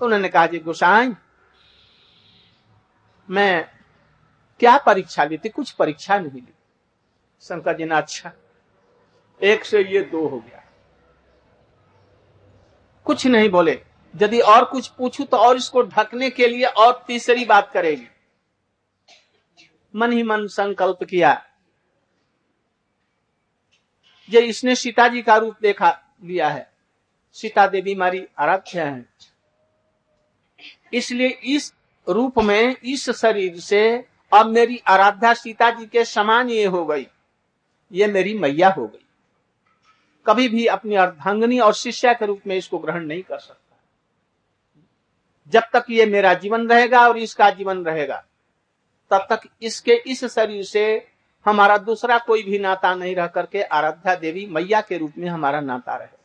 तो 0.00 0.04
उन्होंने 0.04 0.28
कहा, 0.28 0.46
जी, 0.46 0.58
गुसाई, 0.58 1.12
मैं 3.30 3.70
क्या 4.58 4.78
परीक्षा 4.78 5.24
ली 5.24 5.38
थी? 5.38 5.48
कुछ 5.48 5.70
परीक्षा 5.70 6.18
नहीं 6.18 6.42
ली। 6.42 6.54
शंकर 7.40 7.76
जी 7.76 7.84
ने 7.84 7.94
अच्छा 7.94 8.32
एक 9.42 9.64
से 9.64 9.84
ये 9.84 10.00
दो 10.00 10.28
हो 10.28 10.38
गया। 10.40 10.62
कुछ 13.04 13.26
नहीं 13.26 13.50
बोले। 13.50 13.84
यदि 14.22 14.40
और 14.40 14.64
कुछ 14.64 14.88
पूछू 14.88 15.24
तो 15.24 15.36
और 15.36 15.56
इसको 15.56 15.82
ढकने 15.82 16.30
के 16.30 16.46
लिए 16.48 16.64
और 16.64 17.04
तीसरी 17.06 17.44
बात 17.44 17.70
करेगी। 17.72 18.06
मन 19.96 20.12
ही 20.12 20.22
मन 20.22 20.46
संकल्प 20.46 21.04
किया। 21.04 21.46
ये 24.30 24.40
इसने 24.40 24.74
सीता 24.74 25.08
जी 25.08 25.22
का 25.22 25.36
रूप 25.36 25.56
देखा, 25.62 26.00
लिया 26.24 26.48
है। 26.48 26.72
सीता 27.32 27.66
देवी 27.66 27.94
हमारी 27.94 28.28
आराध्या 28.38 28.86
है। 28.86 29.06
इसलिए 30.92 31.28
इस 31.28 31.74
रूप 32.08 32.38
में, 32.38 32.76
इस 32.84 33.10
शरीर 33.10 33.60
से 33.60 34.04
अब 34.34 34.46
मेरी 34.46 34.82
आराध्या 34.86 35.34
सीता 35.34 35.70
जी 35.70 35.86
के 35.86 36.04
समान 36.04 36.50
ये 36.50 36.64
हो 36.64 36.86
गई। 36.86 37.06
ये 37.92 38.06
मेरी 38.06 38.38
मैया 38.38 38.68
हो 38.68 38.86
गई। 38.86 39.06
कभी 40.26 40.48
भी 40.48 40.66
अपनी 40.66 40.94
अर्धांगनी 40.94 41.58
और 41.58 41.74
शिष्या 41.74 42.12
के 42.12 42.26
रूप 42.26 42.40
में 42.46 42.56
इसको 42.56 42.78
ग्रहण 42.78 43.06
नहीं 43.06 43.22
कर 43.22 43.38
सकता। 43.38 43.76
जब 45.48 45.60
तक 45.60 45.84
ये 45.90 46.06
मेरा 46.06 46.34
जीवन 46.34 46.68
रहेगा 46.68 47.08
और 47.08 47.18
इसका 47.18 47.50
जीवन 47.50 47.84
रहेगा, 47.84 48.24
तब 49.10 49.26
तक 49.30 49.40
इसके 49.62 50.02
इस 50.06 50.24
शरीर 50.24 50.64
से 50.64 51.08
हमारा 51.44 51.78
दूसरा 51.78 52.18
कोई 52.18 52.42
भी 52.42 52.58
नाता 52.58 52.94
नहीं 52.94 53.16
रह 53.16 53.26
करके 53.26 53.62
आराध्या 53.62 54.14
देवी 54.14 54.46
मैया 54.46 54.80
के 54.80 54.98
रूप 54.98 55.12
में 55.18 55.28
हमारा 55.28 55.60
नाता 55.60 55.96
रहे। 55.96 56.16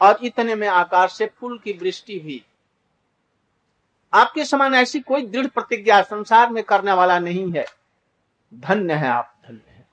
और 0.00 0.18
इतने 0.24 0.54
में 0.54 0.68
आकाश 0.68 1.12
से 1.12 1.26
फूल 1.26 1.58
की 1.58 1.72
वृष्टि 1.72 2.18
हुई। 2.18 2.44
आपके 4.14 4.44
समान 4.44 4.74
ऐसी 4.74 5.00
कोई 5.00 5.26
दृढ़ 5.26 5.46
प्रतिज्ञा 5.46 6.02
संसार 6.02 6.50
में 6.50 6.64
करने 6.64 6.92
वाला 6.92 7.18
नहीं 7.18 7.52
है। 7.52 7.66
धन्य 8.54 8.94
है 8.94 9.08
आप। 9.08 9.36
धन्य 9.48 9.60
है। 9.68 9.88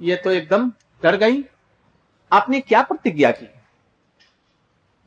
ये 0.00 0.16
तो 0.16 0.30
एकदम 0.30 0.70
डर 1.02 1.16
गई। 1.16 1.44
आपने 2.32 2.60
क्या 2.60 2.82
प्रतिज्ञा 2.82 3.30
की? 3.30 3.48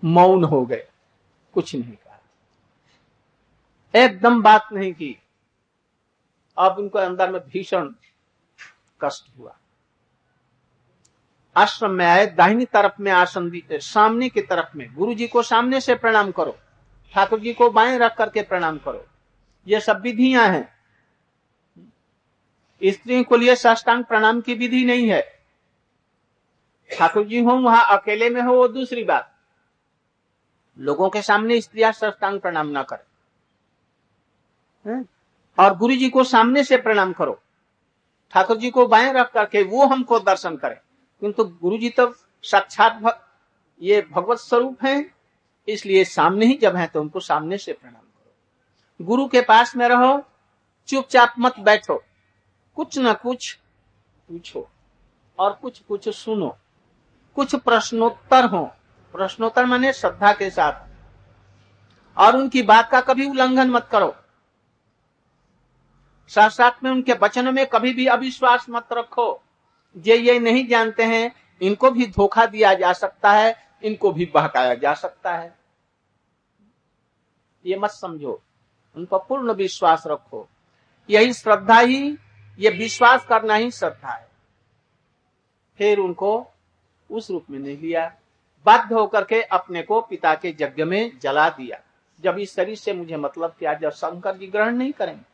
मौन 0.03 0.43
हो 0.43 0.65
गए। 0.65 0.87
कुछ 1.53 1.75
नहीं 1.75 1.93
कहा। 1.93 2.19
एकदम 3.95 4.41
बात 4.41 4.67
नहीं 4.73 4.93
की। 4.93 5.19
अब 6.57 6.79
उनको 6.79 6.99
अंदर 6.99 7.31
में 7.31 7.41
भीषण 7.41 7.93
कष्ट 9.01 9.37
हुआ। 9.37 9.57
आश्रम 11.57 11.91
में 11.91 12.05
आए, 12.05 12.25
दाहिनी 12.25 12.65
तरफ़ 12.65 12.93
में 12.99 13.11
आसन 13.11 13.61
सामने 13.71 14.29
की 14.29 14.41
तरफ़ 14.41 14.77
में 14.77 14.93
गुरु 14.93 15.13
जी 15.13 15.27
को 15.27 15.43
सामने 15.43 15.81
से 15.81 15.95
प्रणाम 15.95 16.31
करो 16.31 16.57
ठाकुर 17.13 17.39
जी 17.39 17.53
को 17.53 17.69
बाएँ 17.69 17.97
रख 17.97 18.17
करके 18.17 18.41
प्रणाम 18.41 18.77
करो। 18.77 19.05
ये 19.67 19.79
सब 19.79 20.01
विधियाँ 20.01 20.47
हैं। 20.47 20.75
स्त्री 22.83 23.23
को 23.23 23.35
लिए 23.35 23.55
साष्टांग 23.55 24.03
प्रणाम 24.03 24.41
की 24.41 24.53
विधि 24.53 24.85
नहीं 24.85 25.09
है। 25.09 25.41
ठाकुर 26.97 27.25
जी 27.25 27.43
हो, 27.43 27.51
वहाँ 27.51 27.99
अकेले 27.99 28.29
में 28.29 28.41
हो, 28.41 28.53
वो 28.53 28.67
दूसरी 28.67 29.03
बात। 29.03 29.35
लोगों 30.79 31.09
के 31.09 31.21
सामने 31.21 31.61
स्त्रियाँ 31.61 31.91
साष्टांग 31.91 32.39
प्रणाम 32.39 32.67
ना 32.67 32.83
करें। 32.83 35.05
और 35.59 35.77
गुरु 35.77 35.95
जी 35.95 36.09
को 36.09 36.23
सामने 36.23 36.63
से 36.63 36.77
प्रणाम 36.77 37.13
करो। 37.13 37.41
ठाकुर 38.33 38.57
जी 38.57 38.69
को 38.69 38.87
बाएँ 38.87 39.13
रख 39.13 39.31
करके 39.31 39.63
वो 39.63 39.85
हमको 39.85 40.19
दर्शन 40.19 40.57
करें। 40.57 40.77
किंतु 41.21 41.43
गुरु 41.43 41.77
जी 41.77 41.89
तो 41.89 42.13
साक्षात 42.43 42.93
भग, 42.93 43.19
ये 43.81 44.01
भगवत 44.11 44.37
स्वरूप 44.37 44.83
है 44.83 45.13
इसलिए 45.67 46.03
सामने 46.05 46.45
ही 46.45 46.57
जब 46.57 46.75
है 46.75 46.87
तो 46.87 47.01
उनको 47.01 47.19
सामने 47.19 47.57
से 47.57 47.73
प्रणाम 47.73 48.01
करो। 48.01 49.05
गुरु 49.05 49.27
के 49.27 49.41
पास 49.41 49.75
में 49.75 49.87
रहो 49.87 50.23
चुपचाप 50.87 51.33
मत 51.39 51.59
बैठो 51.59 52.03
कुछ 52.75 52.97
न 52.97 53.13
कुछ 53.13 53.53
पूछो 54.27 54.67
और 55.39 55.53
कुछ 55.53 55.79
कुछ 55.79 56.09
सुनो 56.09 56.57
कुछ 57.35 57.55
प्रश्नोत्तर 57.55 58.45
हो। 58.45 58.65
प्रश्नोत्तर 59.13 59.65
माने 59.65 59.93
श्रद्धा 59.93 60.33
के 60.33 60.49
साथ। 60.49 60.85
और 62.17 62.35
उनकी 62.35 62.61
बात 62.63 62.89
का 62.91 63.01
कभी 63.01 63.29
उल्लंघन 63.29 63.69
मत 63.69 63.87
करो। 63.91 64.15
साथ 66.27 66.49
साथ 66.49 66.83
में 66.83 66.91
उनके 66.91 67.13
वचन 67.13 67.53
में 67.53 67.65
कभी 67.65 67.93
भी 67.93 68.05
अविश्वास 68.07 68.65
मत 68.69 68.93
रखो। 68.93 69.41
ये 69.97 70.17
ये 70.17 70.39
नहीं 70.39 70.67
जानते 70.67 71.03
हैं, 71.03 71.35
इनको 71.61 71.91
भी 71.91 72.05
धोखा 72.05 72.45
दिया 72.45 72.73
जा 72.73 72.93
सकता 72.93 73.31
है, 73.31 73.55
इनको 73.83 74.11
भी 74.11 74.25
बहकाया 74.25 74.75
जा 74.75 74.93
सकता 74.93 75.35
है। 75.35 75.55
ये 77.65 77.77
मत 77.77 77.89
समझो। 77.89 78.41
उन 78.95 79.05
पर 79.05 79.17
पूर्ण 79.17 79.53
विश्वास 79.53 80.03
रखो। 80.07 80.49
यही 81.09 81.33
श्रद्धा 81.33 81.79
ही, 81.79 82.17
ये 82.59 82.69
विश्वास 82.69 83.25
करना 83.25 83.55
ही 83.55 83.71
श्रद्धा 83.71 84.11
है। 84.11 84.29
फिर 85.77 85.99
उनको 85.99 86.47
उस 87.11 87.31
रूप 87.31 87.45
में 87.49 87.59
नहीं 87.59 87.77
लिया। 87.77 88.15
बाध्य 88.65 88.95
होकर 88.95 89.23
के 89.23 89.41
अपने 89.41 89.81
को 89.81 90.01
पिता 90.01 90.35
के 90.35 90.55
यज्ञ 90.61 90.83
में 90.83 91.19
जला 91.19 91.49
दिया। 91.49 91.79
जब 92.21 92.39
इस 92.39 92.55
शरीर 92.55 92.75
से 92.75 92.93
मुझे 92.93 93.17
मतलब 93.17 93.55
किया, 93.59 93.73
जब 93.73 93.89
शंकर 93.89 94.37
जी 94.37 94.47
ग्रहण 94.47 94.75
नहीं 94.75 94.93
करेंगे। 94.93 95.25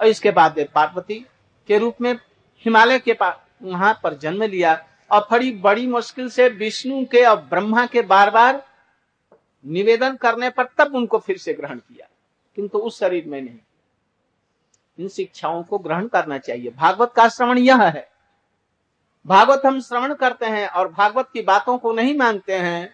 और 0.00 0.06
इसके 0.06 0.30
बाद 0.30 0.54
पार्वती 0.74 1.26
के 1.66 1.78
रूप 1.78 2.00
में 2.00 2.14
हिमालय 2.58 2.98
के 2.98 3.12
पास 3.12 3.36
वहाँ 3.62 4.00
पर 4.02 4.14
जन्म 4.14 4.42
लिया 4.42 4.74
और 5.10 5.26
बड़ी 5.30 5.50
बड़ी 5.52 5.86
मुश्किल 5.86 6.28
से 6.28 6.48
विष्णु 6.48 7.04
के 7.04 7.24
और 7.24 7.36
ब्रह्मा 7.40 7.86
के 7.86 8.02
बार 8.02 8.30
बार 8.30 8.62
निवेदन 9.64 10.16
करने 10.16 10.50
पर 10.50 10.64
तब 10.78 10.94
उनको 10.94 11.18
फिर 11.18 11.38
से 11.38 11.54
ग्रहण 11.54 11.78
किया। 11.78 12.06
किंतु 12.56 12.78
उस 12.78 12.98
शरीर 13.00 13.26
में 13.26 13.40
नहीं। 13.40 13.58
इन 14.98 15.08
शिक्षाओं 15.08 15.62
को 15.62 15.78
ग्रहण 15.78 16.06
करना 16.06 16.38
चाहिए। 16.38 16.70
भागवत 16.70 17.12
का 17.16 17.28
श्रवण 17.28 17.58
यह 17.58 17.82
है। 17.82 18.10
भागवत 19.26 19.62
हम 19.66 19.80
श्रवण 19.80 20.14
करते 20.14 20.46
हैं 20.46 20.68
और 20.68 20.88
भागवत 20.88 21.28
की 21.32 21.42
बातों 21.42 21.78
को 21.78 21.92
नहीं 21.92 22.16
मानते 22.18 22.56
हैं 22.56 22.92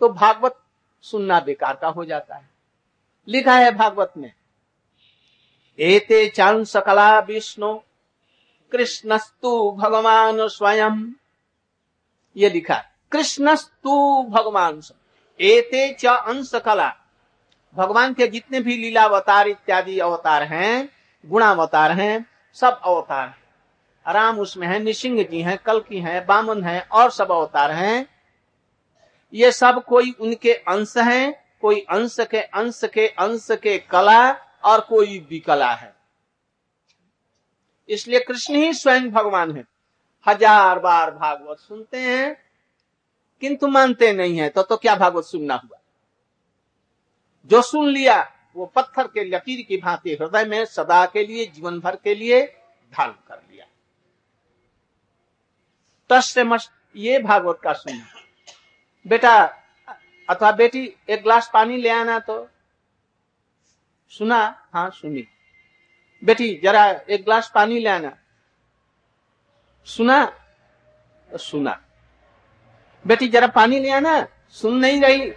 तो 0.00 0.08
भागवत 0.08 0.58
सुनना 1.04 1.40
बेकार 1.40 1.76
का 1.76 1.88
हो 1.88 2.04
जाता 2.04 2.34
है। 2.34 2.48
लिखा 3.28 3.54
है 3.54 3.70
भागवत 3.70 4.12
में, 4.16 4.32
एते 5.78 6.28
चाँद 6.28 6.64
सकला 6.64 7.18
विष्णु 7.18 7.78
कृष्णस्तु 8.74 9.70
भगवान 9.70 10.48
स्वयं। 10.48 11.12
ये 12.36 12.50
लिखा 12.50 12.84
कृष्णस्तु 13.12 14.22
भगवान 14.22 14.82
एते 15.40 15.92
च 15.92 16.06
अंश 16.06 16.50
कला 16.54 16.94
भगवान 17.74 18.14
के 18.14 18.26
जितने 18.26 18.60
भी 18.60 18.76
लीला 18.76 19.02
अवतार 19.02 19.48
इत्यादि 19.48 19.98
अवतार 19.98 20.42
हैं, 20.42 20.88
गुणावतार 21.26 21.92
हैं, 21.92 22.26
सब 22.54 22.80
अवतार 22.84 23.28
हैं। 23.28 24.12
राम 24.12 24.38
उसमें 24.38 24.66
है 24.66 24.78
निशिंग 24.78 25.26
जी 25.26 25.42
हैं 25.42 25.58
कल 25.58 25.80
की 25.80 26.00
हैं, 26.00 26.26
बामन 26.26 26.64
हैं, 26.64 26.88
और 26.88 27.10
सब 27.10 27.30
अवतार 27.30 27.70
हैं। 27.70 28.06
ये 29.34 29.52
सब 29.52 29.84
कोई 29.84 30.14
उनके 30.20 30.54
अंश 30.54 30.96
हैं, 30.96 31.44
कोई 31.60 31.80
अंश 31.80 32.16
के 32.20 32.40
अंश 32.40 32.80
के 32.84 33.08
अंश 33.08 33.48
के 33.50 33.78
कला 33.78 34.32
और 34.64 34.80
कोई 34.80 35.26
विकला 35.30 35.74
है। 35.74 35.93
इसलिए 37.88 38.20
कृष्ण 38.20 38.54
ही 38.54 38.72
स्वयं 38.74 39.10
भगवान 39.10 39.56
है। 39.56 39.64
हज़ार 40.26 40.78
बार 40.78 41.10
भागवत 41.12 41.58
सुनते 41.58 41.98
हैं, 41.98 42.36
किंतु 43.42 43.68
मानते 43.68 44.12
नहीं 44.12 44.38
है 44.38 44.48
तो 44.48 44.62
तो 44.62 44.76
क्या 44.76 44.94
भागवत 44.96 45.24
सुनना 45.24 45.54
हुआ? 45.54 45.78
जो 47.50 47.62
सुन 47.62 47.88
लिया, 47.88 48.20
वो 48.56 48.66
पत्थर 48.66 49.06
के 49.08 49.24
लकीर 49.26 49.64
की 49.68 49.76
भांति 49.76 50.14
हृदय 50.14 50.44
में 50.44 50.64
सदा 50.66 51.04
के 51.06 51.26
लिए, 51.26 51.46
जीवन 51.46 51.80
भर 51.80 51.96
के 51.96 52.14
लिए 52.14 52.42
धारण 52.92 53.12
कर 53.28 53.42
लिया। 53.42 53.66
तस् 56.10 56.32
से 56.32 56.44
मस्त 56.44 56.72
ये 56.94 57.18
भागवत 57.18 57.60
का 57.62 57.72
सुनना 57.72 58.20
बेटा, 59.06 59.34
अथवा 60.28 60.50
बेटी, 60.52 60.84
एक 61.08 61.22
ग्लास 61.22 61.50
पानी 61.52 61.76
ले 61.76 61.88
आना 61.90 62.18
तो। 62.20 62.46
सुना? 64.12 64.68
हाँ 64.72 64.88
सुनी। 64.90 65.26
बेटी, 66.24 66.60
जरा 66.62 66.86
एक 66.90 67.24
ग्लास 67.24 67.52
पानी 67.54 67.78
ले 67.78 67.88
आना। 67.88 68.18
सुना? 69.84 70.38
सुना। 71.36 71.84
बेटी, 73.06 73.28
जरा 73.28 73.46
पानी 73.46 73.80
ले 73.80 73.90
आना। 73.90 74.28
सुन 74.50 74.76
नहीं 74.76 75.00
रही। 75.00 75.34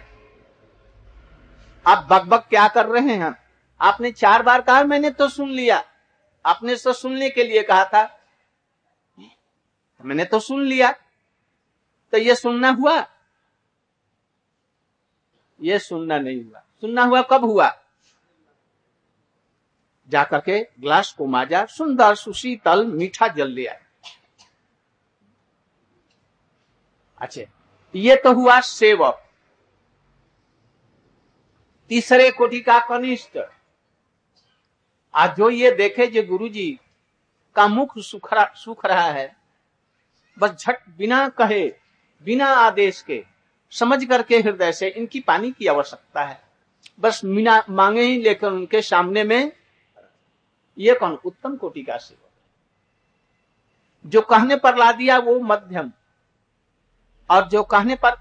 आप 1.86 2.08
बक 2.10 2.22
बक 2.22 2.46
क्या 2.48 2.68
कर 2.68 2.86
रहे 2.86 3.14
हैं? 3.14 3.42
आपने 3.80 4.12
चार 4.12 4.42
बार 4.42 4.62
कहा 4.62 4.84
मैंने 4.84 5.10
तो 5.10 5.28
सुन 5.28 5.50
लिया। 5.50 5.84
आपने 6.46 6.76
तो 6.76 6.92
सुनने 6.92 7.30
के 7.30 7.44
लिए 7.44 7.62
कहा 7.62 7.84
था। 7.84 8.20
मैंने 10.04 10.24
तो 10.24 10.40
सुन 10.40 10.62
लिया। 10.62 10.92
तो 12.12 12.18
ये 12.18 12.34
सुनना 12.34 12.68
हुआ? 12.68 13.06
ये 15.60 15.78
सुनना 15.78 16.18
नहीं 16.18 16.44
हुआ। 16.44 16.58
सुनना 16.58 17.02
हुआ 17.02 17.22
कब 17.22 17.44
हुआ? 17.44 17.82
जाकर 20.08 20.40
के 20.40 20.60
ग्लास 20.80 21.14
को 21.18 21.26
माजा 21.26 21.64
सुंदर 21.66 22.14
सुशीतल 22.14 22.86
मीठा 22.86 23.28
जल 23.28 23.50
ले 23.50 23.66
आए। 23.66 23.80
अच्छा। 27.20 27.42
ये 27.94 28.16
तो 28.16 28.32
हुआ 28.32 28.60
सेवक। 28.60 29.24
तीसरे 31.88 32.30
कोटि 32.30 32.60
का 32.60 32.78
कनिष्ठ। 32.78 33.38
आज 35.14 35.36
जो 35.36 35.50
ये 35.50 35.70
देखे 35.70 36.06
जो 36.06 36.22
गुरु 36.22 36.48
जी 36.48 36.78
का 37.56 37.68
मुख 37.68 37.98
सुख 37.98 38.32
रहा, 38.34 38.44
सुख 38.44 38.86
रहा 38.86 39.10
है 39.10 39.36
बस 40.38 40.50
झट 40.50 40.88
बिना 40.88 41.28
कहे 41.28 41.74
बिना 42.22 42.46
आदेश 42.46 43.02
के 43.02 43.24
समझ 43.70 44.04
करके 44.04 44.38
हृदय 44.38 44.72
से 44.72 44.88
इनकी 44.88 45.20
पानी 45.20 45.52
की 45.52 45.66
आवश्यकता 45.66 46.22
है। 46.22 46.40
बस 47.00 47.20
मीना 47.24 47.62
मांगे 47.70 48.02
ही 48.02 48.22
लेकर 48.22 48.46
उनके 48.46 48.82
सामने 48.82 49.24
में 49.24 49.52
ये 50.78 50.94
कौन? 50.94 51.18
उत्तम 51.24 51.56
कोटि 51.56 51.82
का 51.82 51.96
सेवक 51.96 52.24
जो 54.06 54.20
कहने 54.20 54.56
पर 54.56 54.76
ला 54.76 54.90
दिया 54.92 55.18
वो 55.18 55.38
मध्यम। 55.40 55.92
और 57.30 57.48
जो 57.48 57.62
कहने 57.62 57.94
पर 57.96 58.16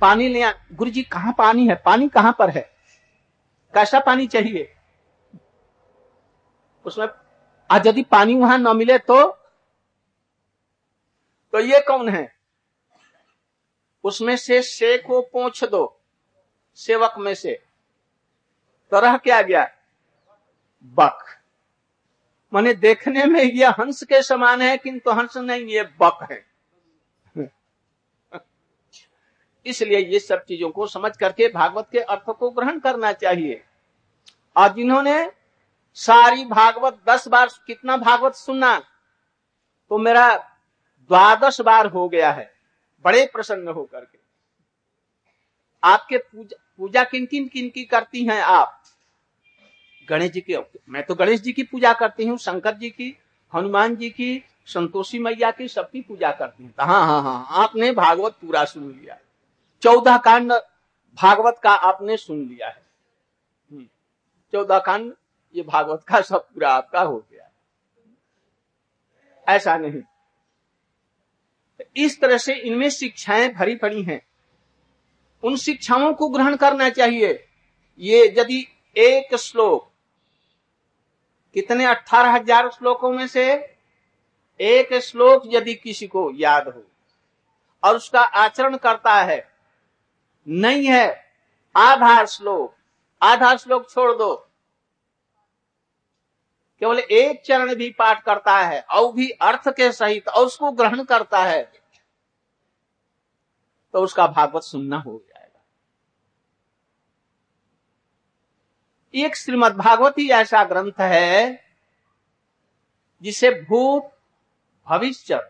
पानी 0.00 0.28
ले 0.28 0.42
गुरु 0.72 0.90
जी 0.90 1.02
कहाँ 1.02 1.34
पानी 1.38 1.66
है? 1.68 1.74
पानी 1.74 2.08
कहाँ 2.08 2.36
पर 2.38 2.50
है? 2.50 2.70
कैसा 3.74 4.00
पानी 4.00 4.26
चाहिए? 4.26 4.74
उसमें 6.84 7.06
आज 7.70 7.86
यदि 7.86 8.02
पानी 8.02 8.34
वहाँ 8.34 8.58
न 8.58 8.76
मिले 8.76 8.98
तो 8.98 9.26
तो 11.52 11.60
ये 11.60 11.80
कौन 11.80 12.08
है? 12.08 12.26
उसमें 14.04 14.36
से 14.36 14.62
से 14.62 14.96
को 14.98 15.20
पोछ 15.22 15.64
दो, 15.64 16.00
सेवक 16.74 17.14
में 17.18 17.34
से। 17.34 17.54
तो 18.92 19.18
क्या 19.18 19.42
गया? 19.42 19.64
बक। 20.84 21.24
माने 22.52 22.74
देखने 22.76 23.24
में 23.24 23.42
यह 23.42 23.70
हंस 23.70 24.02
के 24.04 24.22
समान 24.22 24.62
है, 24.62 24.76
किंतु 24.78 25.10
हंस 25.10 25.36
नहीं, 25.36 25.66
ये 25.66 25.82
बक 26.00 26.26
है। 26.30 26.44
इसलिए 29.66 29.98
ये 30.02 30.18
सब 30.18 30.44
चीज़ों 30.44 30.70
को 30.70 30.86
समझ 30.86 31.16
करके 31.16 31.48
भागवत 31.48 31.88
के 31.92 31.98
अर्थ 31.98 32.30
को 32.30 32.50
ग्रहण 32.50 32.78
करना 32.80 33.12
चाहिए। 33.14 33.62
और 34.56 34.72
जिन्होंने 34.74 35.30
सारी 35.96 36.44
भागवत, 36.44 36.98
दस 37.08 37.28
बार 37.28 37.48
कितना 37.66 37.96
भागवत 37.96 38.34
सुनना 38.34 38.78
तो 39.90 39.98
मेरा 39.98 40.34
द्वादश 40.36 41.60
बार 41.60 41.86
हो 41.86 42.08
गया 42.08 42.30
है, 42.32 42.50
बड़े 43.04 43.24
प्रसन्न 43.26 43.68
होकर 43.68 44.00
के। 44.00 44.18
आपके 45.82 46.18
पूजा 46.18 46.56
पूजा 46.78 47.02
किन 47.04 47.26
किन 47.26 47.48
किन 47.48 47.68
की 47.68 47.84
करती 47.84 48.24
हैं 48.24 48.40
आप? 48.42 48.82
गणेश 50.08 50.30
जी 50.30 50.40
की 50.40 50.56
मैं 50.88 51.02
तो 51.02 51.14
गणेश 51.14 51.40
जी 51.40 51.52
की 51.52 51.62
पूजा 51.62 51.92
करती 51.92 52.26
हूँ 52.26 52.36
शंकर 52.38 52.74
जी 52.74 52.90
की 52.90 53.16
हनुमान 53.52 53.96
जी 53.96 54.10
की 54.10 54.44
संतोषी 54.66 55.18
मैया 55.18 55.50
की 55.50 55.68
सबकी 55.68 56.00
पूजा 56.00 56.30
करती 56.32 56.64
हूँ। 56.64 56.72
हाँ 56.80 57.06
हाँ 57.06 57.22
हाँ 57.22 57.46
आपने 57.62 57.92
भागवत 57.92 58.32
पूरा 58.32 58.64
सुन 58.64 58.90
लिया 58.92 59.18
चौदह 59.82 60.16
कांड 60.16 60.52
भागवत 61.18 61.60
का 61.62 61.70
आपने 61.70 62.16
सुन 62.16 62.38
लिया 62.38 62.68
है। 62.68 62.82
हम्म, 63.70 63.86
चौदह 64.52 64.78
कांड 64.78 65.12
ये 65.54 65.62
भागवत 65.62 66.04
का 66.08 66.20
सब 66.20 66.48
पूरा 66.48 66.72
आपका 66.72 67.00
हो 67.00 67.16
गया 67.32 67.48
ऐसा 69.46 69.76
नहीं। 69.76 70.02
इस 71.96 72.20
तरह 72.20 72.38
से 72.38 72.54
इनमें 72.54 72.90
शिक्षाएँ 72.90 73.48
भरी 73.48 73.76
पड़ी 73.76 74.02
हैं। 74.02 74.20
उन 75.42 75.56
शिक्षाओं 75.56 76.12
को 76.14 76.28
ग्रहण 76.28 76.56
करना 76.56 76.88
चाहिए। 76.90 77.48
ये 78.00 78.34
यदि 78.38 78.66
एक 78.96 79.34
श्लोक 79.36 79.91
कितने 81.56 81.84
अठारह 81.86 82.32
हज़ार 82.32 82.70
श्लोकों 82.70 83.10
में 83.12 83.26
से 83.28 83.44
एक 84.60 84.94
श्लोक 85.02 85.42
यदि 85.46 85.74
किसी 85.74 86.06
को 86.06 86.30
याद 86.34 86.68
हो, 86.68 86.82
और 87.82 87.96
उसका 87.96 88.20
आचरण 88.20 88.76
करता 88.78 89.14
है, 89.14 89.44
नहीं 90.46 90.86
है, 90.86 91.24
आधार 91.74 92.26
श्लोक 92.28 92.74
आधार 93.22 93.56
श्लोक 93.58 93.90
छोड़ 93.90 94.12
दो। 94.12 94.34
केवल 96.82 96.98
एक 96.98 97.42
चरण 97.42 97.74
भी 97.74 97.90
पाठ 97.98 98.22
करता 98.24 98.56
है, 98.58 98.80
और 98.82 99.12
भी 99.12 99.28
अर्थ 99.30 99.68
के 99.70 99.90
सहित, 99.92 100.28
और 100.28 100.46
उसको 100.46 100.70
ग्रहण 100.72 101.02
करता 101.04 101.42
है 101.44 101.62
तो 103.94 104.00
उसका 104.00 104.26
भागवत 104.28 104.62
सुनना 104.62 104.96
हो 104.98 105.12
जाएगा 105.12 105.31
एक 109.14 109.36
श्रीमद 109.36 109.72
भागवत 109.72 110.14
ऐसा 110.20 110.64
ग्रंथ 110.64 111.00
है, 111.00 111.64
जिसे 113.22 113.50
भूत, 113.62 114.10
भविष्य 114.86 115.40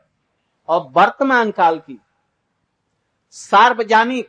और 0.68 0.88
वर्तमान 0.90 1.50
काल 1.50 1.78
की 1.78 1.98
सार्वजनिक, 3.30 4.28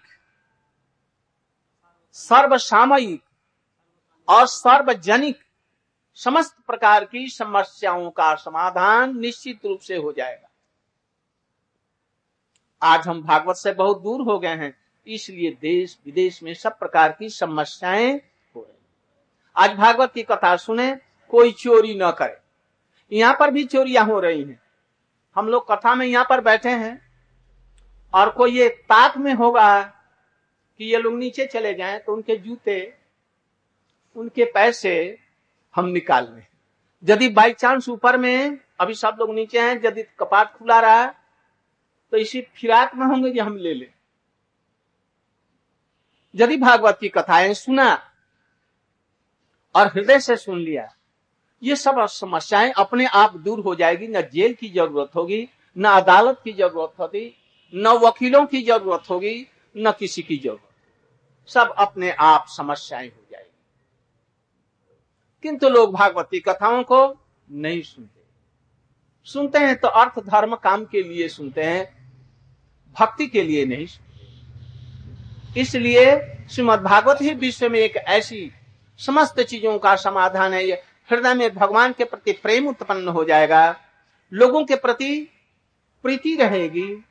सर्वसामयिक 2.16 3.22
और 4.28 4.46
सार्वजनिक 4.48 5.40
समस्त 6.18 6.56
प्रकार 6.68 7.06
की 7.06 7.28
समस्याओं 7.30 8.10
का 8.12 8.34
समाधान 8.36 9.18
निश्चित 9.20 9.66
रूप 9.66 9.80
से 9.80 9.96
हो 9.96 10.12
जाएगा। 10.12 10.50
आज 12.82 13.08
हम 13.08 13.22
भागवत 13.24 13.56
से 13.56 13.74
बहुत 13.74 14.02
दूर 14.02 14.22
हो 14.22 14.38
गए 14.40 14.56
हैं, 14.56 14.74
इसलिए 15.08 15.52
देश 15.52 15.98
विदेश 16.06 16.42
में 16.44 16.54
सब 16.54 16.78
प्रकार 16.80 17.12
की 17.12 17.30
समस्याएँ 17.30 18.20
आज 19.56 19.72
भागवत 19.72 20.12
की 20.14 20.24
कथा 20.24 20.56
सुने, 20.58 20.96
कोई 21.32 21.52
चोरी 21.52 21.94
न 21.96 22.12
करे। 22.12 22.38
यहाँ 23.12 23.36
पर 23.40 23.52
भी 23.52 23.64
चोरियाँ 23.66 24.06
हो 24.06 24.20
रही 24.20 24.44
हैं। 24.44 24.60
हम 25.36 25.48
लोग 25.48 25.66
कथा 25.72 25.94
में 25.96 26.06
यहाँ 26.06 26.26
पर 26.30 26.42
बैठे 26.42 26.70
हैं 26.70 27.00
और 28.14 28.30
कोई 28.30 28.52
ये 28.52 28.68
ताक 28.90 29.18
में 29.18 29.34
होगा 29.34 29.82
कि 29.82 30.86
ये 30.86 30.98
लोग 30.98 31.14
नीचे 31.14 31.46
चले 31.46 31.74
जाएँ 31.74 32.00
तो 32.00 32.14
उनके 32.14 32.36
जूते, 32.38 32.94
उनके 34.16 34.46
पैसे 34.46 35.20
हम 35.76 35.86
निकाल 35.86 36.32
लें। 36.36 36.46
यदि 37.04 37.30
बाई 37.30 37.54
चांस 37.54 37.90
ऊपर 37.90 38.18
में 38.18 38.58
अभी 38.80 38.94
सब 38.94 39.18
लोग 39.20 39.34
नीचे 39.36 39.60
हैं, 39.60 39.82
यदि 39.86 40.04
कपाट 40.20 40.54
खुला 40.54 40.80
रहा 40.80 41.06
तो 42.14 42.18
इसी 42.18 42.42
फिराक 42.56 42.96
में 42.96 43.06
होंगे 43.08 43.32
कि 43.32 43.40
हम 43.40 43.58
ले 43.58 43.74
लें। 43.74 43.94
यदि 46.36 46.58
भागवत 46.58 46.98
की 47.02 47.10
कथाएँ 47.10 47.54
सुना 47.54 47.96
और 49.76 49.88
हृदय 49.88 50.20
से 50.20 50.38
सुन 50.38 50.60
लिया। 50.60 50.96
ये 51.64 51.76
सब 51.76 52.06
समस्याएँ 52.06 52.72
अपने 52.72 53.06
आप 53.06 53.38
दूर 53.38 53.60
हो 53.60 53.76
जाएगी। 53.76 54.08
न 54.08 54.22
जेल 54.22 54.54
की 54.54 54.70
ज़रूरत 54.70 55.16
होगी, 55.16 55.50
न 55.78 55.86
अदालत 55.86 56.42
की 56.44 56.54
ज़रूरत 56.54 57.00
होगी 57.00 57.40
न 57.76 57.88
वकीलों 57.88 58.46
की 58.46 58.62
ज़रूरत 58.64 59.10
होगी, 59.10 59.48
न 59.78 59.92
किसी 59.92 60.22
की 60.22 60.38
ज़रूरत। 60.38 61.50
सब 61.50 61.76
अपने 61.78 62.12
आप 62.12 62.46
समस्याएँ 62.48 63.08
हो 63.08 63.26
जाएगी। 63.32 63.50
किंतु 65.44 65.70
लोग 65.70 65.94
भागवती 65.94 66.40
कथाओं 66.40 66.84
को 66.84 67.18
नहीं 67.52 67.82
सुनते। 67.82 68.22
सुनते 69.26 69.60
हैं 69.60 69.76
तो 69.76 69.88
अर्थ, 69.88 70.20
धर्म, 70.20 70.56
काम 70.56 70.86
के 70.86 71.04
लिए 71.04 71.28
सुनते 71.28 71.64
हैं, 71.64 72.12
भक्ति 73.00 73.28
के 73.28 73.44
लिए 73.44 73.66
नहीं 73.66 73.88
इसलिए 75.58 76.20
श्रीमद 76.52 76.80
भागवत 76.80 77.18
ही 77.22 77.34
विश्व 77.34 77.70
में 77.70 77.80
एक 77.80 77.96
ऐसी 77.96 78.52
समस्त 79.06 79.42
चीज़ों 79.42 79.78
का 79.80 79.96
समाधान 79.96 80.54
है 80.54 80.64
हृदय 81.12 81.34
में 81.34 81.54
भगवान 81.56 81.94
के 81.94 82.04
प्रति 82.04 82.32
प्रेम 82.34 82.68
उत्पन्न 82.68 83.08
हो 83.08 83.24
जाएगा। 83.24 83.76
लोगों 84.32 84.64
के 84.66 84.76
प्रति 84.76 85.30
प्रीति 86.06 86.36
रहेगी। 86.36 87.04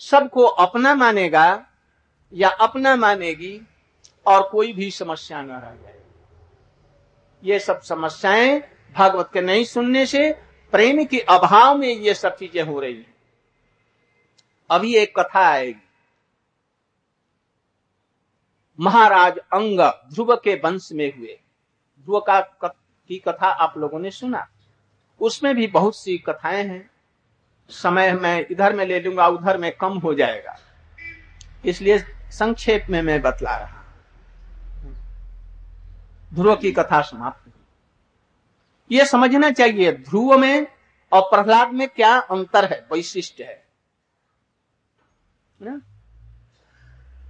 सबको 0.00 0.44
अपना 0.44 0.94
मानेगा 0.94 1.66
या 2.32 2.48
अपना 2.48 2.96
मानेगी 2.96 3.60
और 4.26 4.42
कोई 4.42 4.72
भी 4.72 4.90
समस्या 4.90 5.42
न 5.42 5.50
रह 5.50 5.74
जाए। 5.82 6.00
ये 7.42 7.58
सब 7.58 7.80
समस्याएँ 7.80 8.60
भागवत 8.96 9.30
के 9.32 9.40
नहीं 9.40 9.64
सुनने 9.64 10.06
से 10.06 10.32
प्रेम 10.72 11.04
के 11.04 11.18
अभाव 11.18 11.76
में 11.78 11.88
ये 11.88 12.14
सब 12.14 12.36
चीज़ें 12.36 12.62
हो 12.62 12.80
रही 12.80 12.94
हैं। 12.94 13.14
अभी 14.70 14.94
एक 14.96 15.18
कथा 15.18 15.40
आएगी। 15.40 15.80
महाराज 18.80 19.38
अंग 19.38 19.80
ध्रुव 20.14 20.36
के 20.36 20.54
वंश 20.54 20.92
में 20.92 21.18
हुए। 21.18 21.40
ध्रुव 22.04 22.20
का 22.20 22.40
की 23.08 23.18
कथा 23.18 23.46
आप 23.46 23.78
लोगों 23.78 23.98
ने 23.98 24.10
सुना। 24.10 24.48
उसमें 25.20 25.54
भी 25.54 25.66
बहुत 25.66 25.96
सी 25.96 26.18
कथाएँ 26.18 26.64
हैं। 26.64 26.90
समय 27.68 28.12
मैं 28.12 28.46
इधर 28.50 28.72
में 28.72 28.86
ले 28.86 29.00
लूँगा, 29.00 29.28
उधर 29.28 29.58
में 29.58 29.72
कम 29.72 29.98
हो 29.98 30.14
जाएगा। 30.14 30.58
इसलिए 31.64 31.98
संक्षेप 32.30 32.86
में 32.90 33.02
मैं 33.02 33.22
बतला 33.22 33.56
रहा 33.56 33.78
ध्रुव 36.34 36.56
की 36.56 36.72
कथा 36.72 37.02
समाप्त 37.02 37.46
हुई। 37.46 38.96
यह 38.96 39.04
समझना 39.04 39.50
चाहिए, 39.50 39.92
ध्रुव 39.92 40.38
में 40.38 40.66
और 41.12 41.22
प्रहलाद 41.22 41.72
में 41.72 41.88
क्या 41.88 42.18
अंतर 42.18 42.64
है 42.64 42.86
वैशिष्ट 42.92 43.40
है? 43.40 43.66
ना? 45.62 45.80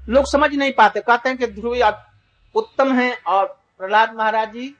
लोग 0.02 0.26
समझ 0.26 0.52
नहीं 0.52 0.72
पाते, 0.72 1.00
कहते 1.00 1.28
हैं 1.28 1.38
कि 1.38 1.46
ध्रुव 1.48 1.76
उत्तम 2.54 2.92
है 2.92 3.14
और 3.16 3.46
प्रहलाद 3.78 4.14
महाराज 4.14 4.52
जी 4.52 4.74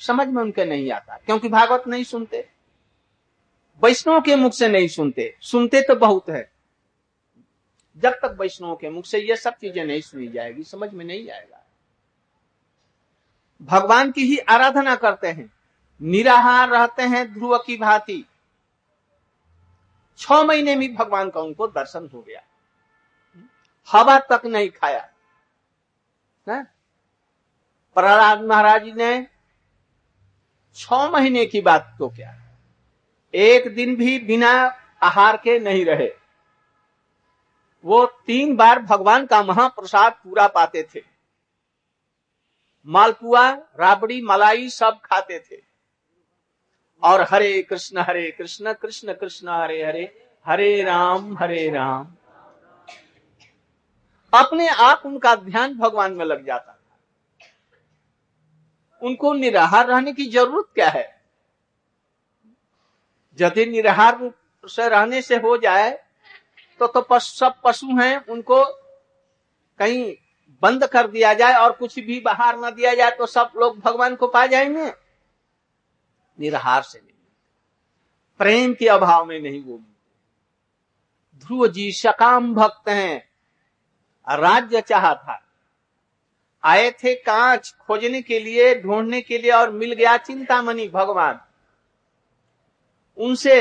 समझ 0.00 0.26
में 0.28 0.42
उनके 0.42 0.64
नहीं 0.64 0.90
आता, 0.92 1.16
क्योंकि 1.16 1.48
भागवत 1.48 1.86
नहीं 1.88 2.04
सुनते, 2.04 2.44
वैष्णव 3.82 4.20
के 4.20 4.34
मुख 4.36 4.52
से 4.52 4.68
नहीं 4.68 4.88
सुनते 4.88 5.34
सुनते 5.42 5.80
तो 5.82 5.94
बहुत 5.96 6.28
है। 6.30 6.50
जब 8.02 8.18
तक 8.22 8.36
वैष्णव 8.40 8.74
के 8.76 8.90
मुख 8.90 9.04
से 9.06 9.18
ये 9.20 9.36
सब 9.36 9.54
चीज़ें 9.54 9.84
नहीं 9.84 10.00
सुनी 10.00 10.28
जाएगी, 10.28 10.62
समझ 10.64 10.92
में 10.92 11.04
नहीं 11.04 11.30
आएगा। 11.30 11.62
भगवान 13.60 14.10
की 14.12 14.24
ही 14.24 14.38
आराधना 14.38 14.94
करते 14.96 15.28
हैं, 15.28 15.50
निराहार 16.00 16.68
रहते 16.70 17.02
हैं 17.04 17.32
ध्रुव 17.32 17.56
की 17.58 17.76
भांति। 17.76 18.24
छ 20.18 20.32
महीने 20.44 20.74
में 20.76 20.94
भगवान 20.94 21.30
का 21.30 21.40
उनको 21.40 21.66
दर्शन 21.68 22.08
हो 22.14 22.20
गया। 22.20 22.42
हवा 23.92 24.18
तक 24.18 24.46
नहीं 24.46 24.68
खाया। 24.70 25.08
प्रहलाद 27.96 28.40
महाराज 28.40 28.88
ने 28.88 29.26
छ 30.74 30.92
महीने 30.92 31.46
की 31.46 31.60
बात 31.60 31.96
तो 31.98 32.08
क्या? 32.08 32.34
एक 33.34 33.74
दिन 33.74 33.96
भी 33.96 34.18
बिना 34.18 34.52
आहार 35.02 35.36
के 35.36 35.58
नहीं 35.58 35.84
रहे। 35.84 36.10
वो 37.84 38.06
तीन 38.26 38.56
बार 38.56 38.78
भगवान 38.78 39.26
का 39.26 39.42
महाप्रसाद 39.42 40.12
पूरा 40.12 40.46
पाते 40.48 40.82
थे। 40.94 41.02
मालपुआ, 42.86 43.50
राबड़ी, 43.52 44.22
मलाई 44.22 44.68
सब 44.68 45.00
खाते 45.04 45.38
थे। 45.40 45.62
और 47.02 47.26
हरे 47.30 47.62
कृष्ण 47.62 47.98
हरे 47.98 48.30
कृष्ण 48.30 48.72
कृष्ण 48.72 49.12
कृष्ण, 49.12 49.48
हरे 49.48 49.82
हरे 49.84 50.28
हरे 50.46 50.82
राम 50.82 51.38
हरे 51.38 51.70
राम। 51.70 52.15
अपने 54.36 54.68
आप 54.68 55.02
उनका 55.06 55.34
ध्यान 55.34 55.74
भगवान 55.74 56.12
में 56.12 56.24
लग 56.24 56.46
जाता 56.46 56.72
था। 56.72 56.82
उनको 59.02 59.32
निराहार 59.32 59.86
रहने 59.86 60.12
की 60.12 60.26
ज़रूरत 60.26 60.66
क्या 60.74 60.88
है? 60.88 61.04
यदि 63.38 63.66
निराहार 63.66 64.32
से 64.64 64.88
रहने 64.88 65.22
से 65.22 65.36
हो 65.36 65.56
जाए 65.56 65.90
तो 66.80 66.86
तो 66.86 67.00
पस, 67.00 67.22
सब 67.38 67.54
पशु 67.64 67.86
हैं 67.86 68.26
उनको 68.26 68.64
कहीं 69.80 70.14
बंद 70.62 70.86
कर 70.86 71.06
दिया 71.06 71.34
जाए 71.34 71.54
और 71.54 71.72
कुछ 71.72 71.98
भी 71.98 72.20
बाहर 72.20 72.58
न 72.58 72.70
दिया 72.70 72.94
जाए 72.94 73.10
तो 73.10 73.26
सब 73.26 73.52
लोग 73.56 73.78
भगवान 73.78 74.16
को 74.16 74.26
पा 74.26 74.46
जाएँगे। 74.46 74.92
निराहार 76.38 76.82
से 76.82 76.98
नहीं 76.98 77.14
प्रेम 78.40 78.74
के 78.74 78.88
अभाव 78.88 79.24
में 79.24 79.40
नहीं 79.40 79.62
वो 79.64 79.80
ध्रुव 81.36 81.66
जी 81.68 81.92
सकाम 81.92 82.54
भक्त 82.54 82.88
हैं। 82.88 83.25
राज्य 84.26 84.80
चाहा 84.80 85.14
था। 85.14 85.40
आए 86.64 86.90
थे 86.92 87.14
कांच 87.14 87.74
खोजने 87.80 88.22
के 88.22 88.38
लिए, 88.38 88.74
ढूँढने 88.82 89.20
के 89.20 89.38
लिए 89.38 89.50
और 89.50 89.70
मिल 89.70 89.92
गया 89.92 90.16
चिंतामणि 90.16 90.88
भगवान। 90.88 91.40
उनसे 93.18 93.56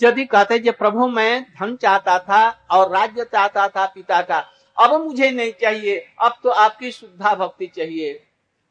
यदि 0.00 0.24
कहते 0.24 0.58
जो 0.58 0.72
प्रभु 0.72 1.06
मैं 1.08 1.42
धन 1.50 1.74
चाहता 1.76 2.18
था 2.18 2.48
और 2.70 2.90
राज्य 2.90 3.24
चाहता 3.24 3.68
था 3.68 3.86
पिता 3.86 4.20
का, 4.22 4.38
अब 4.78 4.94
मुझे 5.00 5.30
नहीं 5.30 5.52
चाहिए, 5.52 5.96
अब 6.20 6.38
तो 6.42 6.50
आपकी 6.50 6.90
शुद्धा 6.92 7.34
भक्ति 7.34 7.66
चाहिए। 7.66 8.12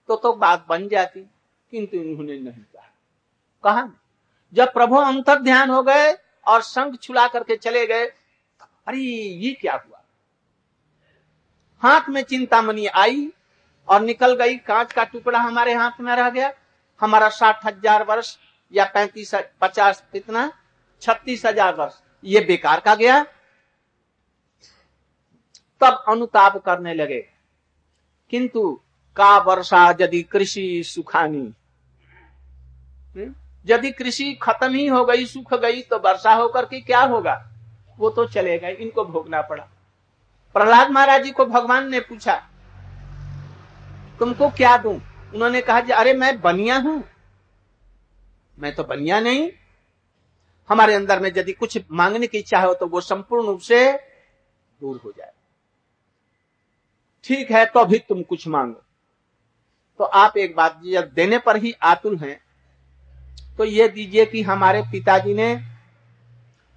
तो 0.10 0.16
तो 0.16 0.34
बात 0.34 0.66
बन 0.70 0.88
जाती, 0.88 1.20
किंतु 1.74 1.98
इन्होंने 1.98 2.34
नहीं 2.34 2.64
कहा। 2.64 2.90
कहा 3.64 3.90
जब 4.54 4.74
प्रभु 4.74 4.96
अंतर 4.96 5.40
ध्यान 5.40 5.70
हो 5.70 5.82
गए 5.84 6.12
और 6.48 6.62
संघ 6.62 6.96
छुला 6.98 7.28
करके 7.28 7.56
चले 7.56 7.86
गए, 7.88 8.06
अरे 8.88 8.98
ये 8.98 9.54
क्या 9.54 9.74
हुआ? 9.74 10.03
हाथ 11.84 12.10
में 12.10 12.22
चिंतामणि 12.24 12.86
आई 12.86 13.32
और 13.88 14.02
निकल 14.02 14.36
गई। 14.36 14.56
कांच 14.58 14.94
का 14.94 15.04
टुकड़ा 15.04 15.40
हमारे 15.40 15.74
हाथ 15.74 16.02
में 16.02 16.16
रह 16.16 16.30
गया। 16.30 16.52
हमारा 17.02 17.30
साठ 17.30 17.66
हज़ार 17.66 18.04
वर्ष 18.04 18.38
या 18.74 18.86
पैंतीस 18.86 19.34
पचास 19.62 20.04
कितना? 20.12 20.52
छत्तीस 21.02 21.46
हज़ार 21.46 21.76
वर्ष। 21.76 21.94
ये 22.24 22.42
बेकार 22.42 22.80
का 22.80 22.96
गया। 22.96 23.24
तब 25.82 26.04
अनुताप 26.08 26.58
करने 26.58 26.94
लगे। 26.94 27.20
किंतु 28.32 28.82
का 29.16 29.38
वर्षा 29.38 29.90
यदि 30.02 30.22
कृषि 30.24 30.84
सुखानी? 30.86 31.54
हम्म? 33.16 33.34
यदि 33.66 33.92
कृषि 33.92 34.34
खत्म 34.42 34.74
ही 34.74 34.88
हो 34.88 35.04
गई, 35.06 35.26
सुख 35.26 35.54
गई 35.54 35.82
तो 35.82 35.98
वर्षा 36.00 36.34
होकर 36.34 36.66
के 36.66 36.82
क्या 36.82 37.02
होगा? 37.02 37.36
वो 37.98 38.10
तो 38.10 38.26
चले 38.26 38.58
गए। 38.60 38.74
इनको 38.74 39.06
भोगना 39.06 39.42
पड़ा। 39.42 39.68
प्रहलाद 40.56 40.92
महाराज 40.92 41.24
जी 41.24 41.32
को 41.32 41.46
भगवान 41.46 41.90
ने 41.90 42.00
पूछा, 42.00 42.36
तुमको 44.20 44.50
क्या 44.50 44.78
दू? 44.78 44.92
उन्होंने 45.34 45.62
कहा, 45.62 45.80
जी, 45.80 45.92
अरे, 45.92 46.14
मैं 46.14 46.40
बनिया 46.42 46.78
हूँ। 46.78 47.04
मैं 48.60 48.74
तो 48.76 48.84
बनिया 48.84 49.20
नहीं। 49.20 49.50
हमारे 50.70 50.94
अंदर 50.94 51.20
में 51.20 51.32
यदि 51.38 51.54
कुछ 51.54 51.78
मांगने 51.92 52.28
की 52.28 52.38
इच्छा 52.38 52.60
हो 52.62 52.74
तो 52.74 52.88
वो 52.88 53.02
संपूर्ण 53.02 53.46
रूप 53.46 53.60
से 53.60 53.92
दूर 54.82 55.00
हो 55.06 55.12
जाए। 55.12 55.32
ठीक 57.24 57.52
है 57.52 57.66
तो 57.66 57.80
अभी 57.80 58.00
तुम 58.00 58.22
कुछ 58.24 58.48
मांगो। 58.48 58.84
तो 60.00 60.04
आप 60.04 60.38
एक 60.38 60.56
बात 60.56 60.80
जब 60.86 61.12
देने 61.14 61.38
पर 61.38 61.58
ही 61.58 61.72
आतुल 61.84 62.18
हैं। 62.18 62.40
तो 63.58 63.64
ये 63.64 63.88
दीजिए 63.88 64.26
कि 64.26 64.42
हमारे 64.42 64.82
पिताजी 64.82 65.34
ने 65.34 65.54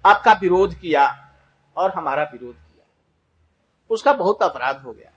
आपका 0.05 0.33
विरोध 0.33 0.73
किया 0.79 1.05
और 1.77 1.91
हमारा 1.91 2.23
विरोध 2.23 2.55
उसका 3.89 4.13
बहुत 4.13 4.43
अपराध 4.43 4.77
हो 4.77 4.93
गया। 4.93 5.11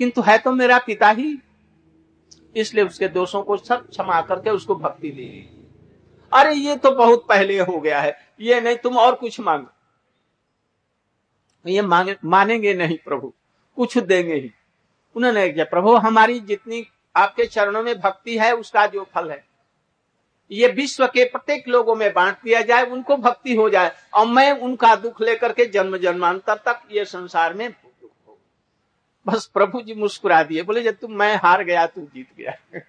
किंतु 0.00 0.22
है 0.22 0.38
तो 0.38 0.52
मेरा 0.52 0.78
पिता 0.78 1.08
ही, 1.08 1.36
इसलिए 2.56 2.84
उसके 2.84 3.08
दोषों 3.08 3.42
को 3.42 3.56
सब 3.56 3.88
क्षमा 3.88 4.20
करके 4.20 4.50
उसको 4.50 4.74
भक्ति 4.74 5.10
दे 5.10 5.24
अरे, 6.32 6.54
ये 6.54 6.76
तो 6.76 6.90
बहुत 6.90 7.24
पहले 7.28 7.58
हो 7.60 7.80
गया 7.80 8.00
है। 8.00 8.16
ये 8.40 8.60
नहीं, 8.60 8.76
तुम 8.76 8.96
और 8.98 9.14
कुछ 9.14 9.40
मांगो। 9.40 9.70
ये 11.64 11.82
मांगे, 11.82 12.16
मानेंगे 12.24 12.74
नहीं 12.74 12.98
प्रभु, 13.04 13.32
कुछ 13.76 13.98
देंगे 13.98 14.34
ही। 14.34 14.50
उन्होंने 15.16 15.48
किया, 15.48 15.64
प्रभु, 15.64 15.94
हमारी 15.96 16.38
जितनी 16.40 16.84
आपके 17.16 17.46
चरणों 17.46 17.82
में 17.82 18.00
भक्ति 18.00 18.38
है, 18.38 18.52
उसका 18.52 18.86
जो 18.86 19.06
फल 19.14 19.30
है, 19.30 19.44
ये 20.50 20.68
विश्व 20.68 21.06
के 21.06 21.24
प्रत्येक 21.24 21.68
लोगों 21.68 21.94
में 21.94 22.12
बांट 22.12 22.36
दिया 22.44 22.60
जाए, 22.60 22.84
उनको 22.84 23.16
भक्ति 23.16 23.54
हो 23.54 23.68
जाए। 23.70 23.92
और 24.14 24.26
मैं 24.26 24.50
उनका 24.52 24.94
दुख 24.96 25.20
लेकर 25.20 25.52
के 25.52 25.64
जन्म 25.64 25.96
जन्मांतर 25.96 26.56
तक 26.56 26.80
ये 26.92 27.04
संसार 27.04 27.54
में 27.54 27.68
बस 29.26 29.46
प्रभु 29.46 29.80
जी 29.80 29.94
मुस्कुरा 29.94 30.42
दिए, 30.42 30.62
बोले, 30.62 30.82
जब 30.82 30.96
तुम, 30.96 31.12
मैं 31.12 31.36
हार 31.36 31.62
गया, 31.64 31.86
तू 31.86 32.00
जीत 32.14 32.34
गया। 32.36 32.80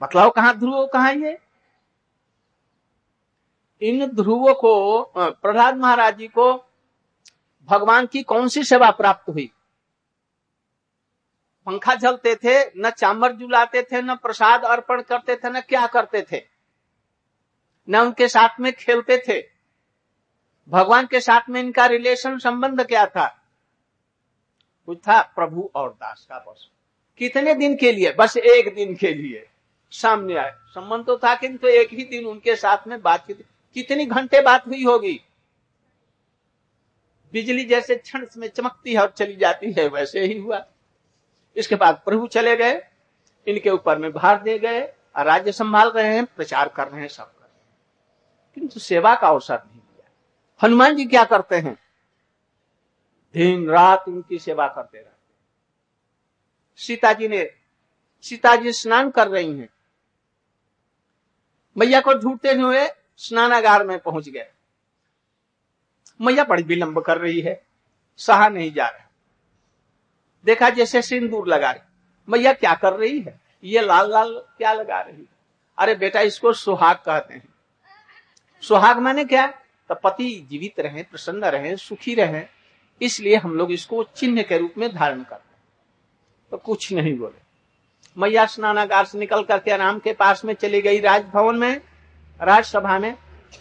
बतलाओ 0.00 0.30
कहा 0.30 0.52
ध्रुव, 0.52 0.86
कहा 0.86 1.10
ये? 1.10 1.38
इन 3.82 4.06
ध्रुवों 4.06 4.54
को 4.54 5.02
प्रहलाद 5.18 5.76
महाराज 5.76 6.16
जी 6.18 6.28
को 6.28 6.52
भगवान 7.68 8.06
की 8.06 8.22
कौन 8.22 8.48
सी 8.48 8.64
सेवा 8.64 8.90
प्राप्त 8.90 9.30
हुई? 9.30 9.50
पंखा 11.66 11.94
जलते 11.94 12.34
थे, 12.34 12.64
न 12.76 12.90
चामर 12.90 13.32
जुलाते 13.32 13.82
थे, 13.82 14.02
न 14.02 14.16
प्रसाद 14.16 14.64
अर्पण 14.64 15.02
करते 15.02 15.36
थे, 15.36 15.50
न 15.50 15.60
क्या 15.60 15.86
करते 15.86 16.26
थे? 16.32 16.42
न 17.88 17.96
उनके 17.96 18.28
साथ 18.28 18.60
में 18.60 18.72
खेलते 18.72 19.22
थे। 19.28 19.42
भगवान 20.68 21.06
के 21.06 21.20
साथ 21.20 21.50
में 21.50 21.60
इनका 21.60 21.86
रिलेशन 21.86 22.38
संबंध 22.38 22.86
क्या 22.86 23.06
था? 23.06 23.41
कुछ 24.86 24.98
था 24.98 25.22
प्रभु 25.22 25.70
और 25.74 25.90
दास 25.90 26.26
का 26.28 26.38
बस 26.38 26.68
कितने 27.18 27.54
दिन 27.54 27.76
के 27.76 27.92
लिए? 27.92 28.12
बस 28.12 28.36
एक 28.36 28.74
दिन 28.74 28.94
के 28.94 29.14
लिए। 29.14 29.48
सामने 29.90 30.34
आए। 30.34 30.52
संबंध 30.74 31.06
तो 31.06 31.18
था, 31.18 31.34
किंतु 31.34 31.68
एक 31.68 31.92
ही 31.92 32.04
दिन 32.04 32.26
उनके 32.26 32.56
साथ 32.56 32.78
में 32.86 33.02
बातचीत। 33.02 33.46
कितनी 33.74 34.06
घंटे 34.06 34.40
बात 34.40 34.66
हुई 34.66 34.84
होगी? 34.84 35.20
बिजली 37.32 37.64
जैसे 37.64 37.94
क्षण 37.94 38.26
में 38.36 38.48
चमकती 38.48 38.94
है 38.94 39.00
और 39.00 39.10
चली 39.10 39.36
जाती 39.36 39.72
है, 39.72 39.88
वैसे 39.88 40.20
ही 40.20 40.38
हुआ। 40.38 40.66
इसके 41.56 41.74
बाद 41.74 42.02
प्रभु 42.04 42.26
चले 42.26 42.56
गए। 42.56 42.82
इनके 43.48 43.70
ऊपर 43.70 43.98
में 43.98 44.12
भार 44.12 44.42
दे 44.42 44.58
गए 44.58 44.82
और 45.16 45.24
राज्य 45.26 45.52
संभाल 45.52 45.88
रहे 45.88 46.14
हैं, 46.14 46.24
प्रचार 46.24 46.68
कर 46.68 46.88
रहे 46.88 47.00
हैं 47.00 47.08
सब। 47.08 47.24
कर 47.24 47.42
रहे 47.42 47.60
हैं 47.60 47.76
किंतु 48.54 48.80
सेवा 48.80 49.14
का 49.14 49.28
अवसर 49.28 49.54
नहीं 49.54 49.80
दिया 49.80 50.10
हनुमान 50.62 50.96
जी 50.96 51.04
क्या 51.04 51.24
करते 51.24 51.56
हैं? 51.56 51.81
दिन 53.34 53.68
रात 53.68 54.04
उनकी 54.08 54.38
सेवा 54.38 54.68
करते 54.68 54.98
रहते 54.98 55.10
सीता 56.76 57.12
जी 57.12 57.28
ने 57.28 57.50
सीता 58.22 58.56
जी 58.56 58.72
स्नान 58.72 59.10
कर 59.10 59.28
रही 59.28 59.58
हैं। 59.58 59.68
मैया 61.78 62.00
को 62.00 62.14
ढूंढते 62.14 62.52
हुए 62.52 62.86
स्नानागार 63.16 63.86
में 63.86 63.98
पहुँच 63.98 64.28
गए। 64.28 64.46
मैया 66.20 66.44
बड़ी 66.44 66.62
विलंब 66.62 67.00
कर 67.00 67.18
रही 67.18 67.40
है, 67.40 67.62
सहा 68.16 68.48
नहीं 68.48 68.72
जा 68.72 68.88
रहा। 68.88 69.10
देखा 70.44 70.70
जैसे 70.70 71.02
सिंदूर 71.02 71.48
लगा 71.48 71.70
रही 71.70 71.80
मैया 72.28 72.52
क्या 72.52 72.74
कर 72.74 72.92
रही 72.92 73.20
है? 73.20 73.40
ये 73.64 73.80
लाल 73.80 74.10
लाल 74.10 74.44
क्या 74.58 74.72
लगा 74.72 75.00
रही 75.00 75.16
है? 75.16 75.28
अरे 75.78 75.94
बेटा, 75.94 76.20
इसको 76.20 76.52
सुहाग 76.52 76.96
कहते 76.96 77.34
हैं। 77.34 77.54
सुहाग 78.62 78.98
माने 78.98 79.24
क्या? 79.24 79.46
तो 79.88 79.94
पति 79.94 80.46
जीवित 80.50 80.80
रहे, 80.80 81.02
प्रसन्न 81.02 81.44
रहे, 81.44 81.76
सुखी 81.76 82.14
रहे। 82.14 82.61
इसलिए 83.02 83.36
हम 83.36 83.54
लोग 83.56 83.72
इसको 83.72 84.02
चिन्ह 84.16 84.42
के 84.42 84.58
रूप 84.58 84.74
में 84.78 84.94
धारण 84.94 85.22
करते 85.22 85.50
तो 86.52 86.56
कुछ 86.58 86.92
नहीं 86.92 87.16
बोले। 87.18 87.40
मैया 88.16 88.44
स्नानागार 88.46 89.04
से 89.04 89.18
निकल 89.18 89.42
करके 89.42 89.76
राम 89.76 89.98
के 89.98 90.12
पास 90.12 90.44
में 90.44 90.52
चली 90.54 90.80
गई 90.82 91.00
राजभवन 91.00 91.56
में, 91.56 91.80
राजसभा 92.40 92.98
में। 92.98 93.14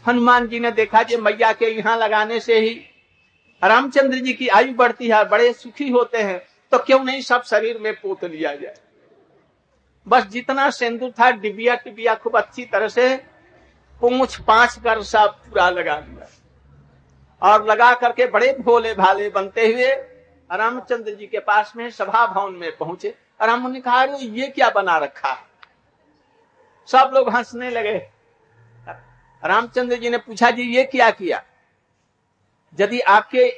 हनुमान 0.07 0.47
जी 0.47 0.59
ने 0.59 0.71
देखा 0.71 1.03
कि 1.03 1.17
मैया 1.17 1.51
के 1.53 1.65
यहाँ 1.67 1.97
लगाने 1.97 2.39
से 2.39 2.59
ही 2.59 2.73
रामचंद्र 3.61 4.17
जी 4.17 4.33
की 4.33 4.47
आयु 4.49 4.73
बढ़ती 4.73 5.07
है 5.07 5.23
बड़े 5.29 5.51
सुखी 5.53 5.89
होते 5.89 6.17
हैं। 6.17 6.39
तो 6.71 6.77
क्यों 6.77 7.03
नहीं 7.03 7.21
सब 7.21 7.43
शरीर 7.43 7.77
में 7.77 7.93
पोत 7.93 8.23
लिया 8.25 8.53
जाए? 8.55 8.75
बस 10.07 10.23
जितना 10.23 10.69
सिंदूर 10.69 11.11
था, 11.11 11.31
डिबिया 11.31 11.75
टिबिया 11.75 12.15
खूब 12.15 12.37
अच्छी 12.37 12.65
तरह 12.65 12.87
से 12.87 13.15
पूछ 14.01 14.39
पाँच 14.41 14.77
कर 14.83 15.01
सब 15.03 15.35
पूरा 15.39 15.69
लगा 15.69 15.97
लिया 15.97 16.27
और 17.41 17.65
लगा 17.65 17.93
करके 17.95 18.25
बड़े 18.27 18.51
भोले 18.59 18.93
भाले 18.93 19.29
बनते 19.29 19.67
हुए 19.67 19.91
रामचंद्र 20.49 21.13
जी 21.15 21.27
के 21.27 21.39
पास 21.39 21.73
में 21.75 21.89
सभा 21.89 22.25
भवन 22.27 22.53
में 22.53 22.75
पहुँचे 22.77 23.15
राम 23.41 23.67
ने 23.71 23.79
कहा 23.81 24.03
ये 24.03 24.47
क्या 24.47 24.69
बना 24.69 24.97
रखा? 24.97 25.35
सब 26.89 27.11
लोग 27.13 27.29
हंसने 27.29 27.69
लगे। 27.69 27.97
रामचंद्र 29.43 29.95
जी 29.95 30.09
ने 30.09 30.17
पूछा, 30.17 30.49
जी, 30.51 30.63
ये 30.75 30.83
क्या 30.83 31.09
किया? 31.11 31.43
यदि 32.79 32.99
आपके 32.99 33.51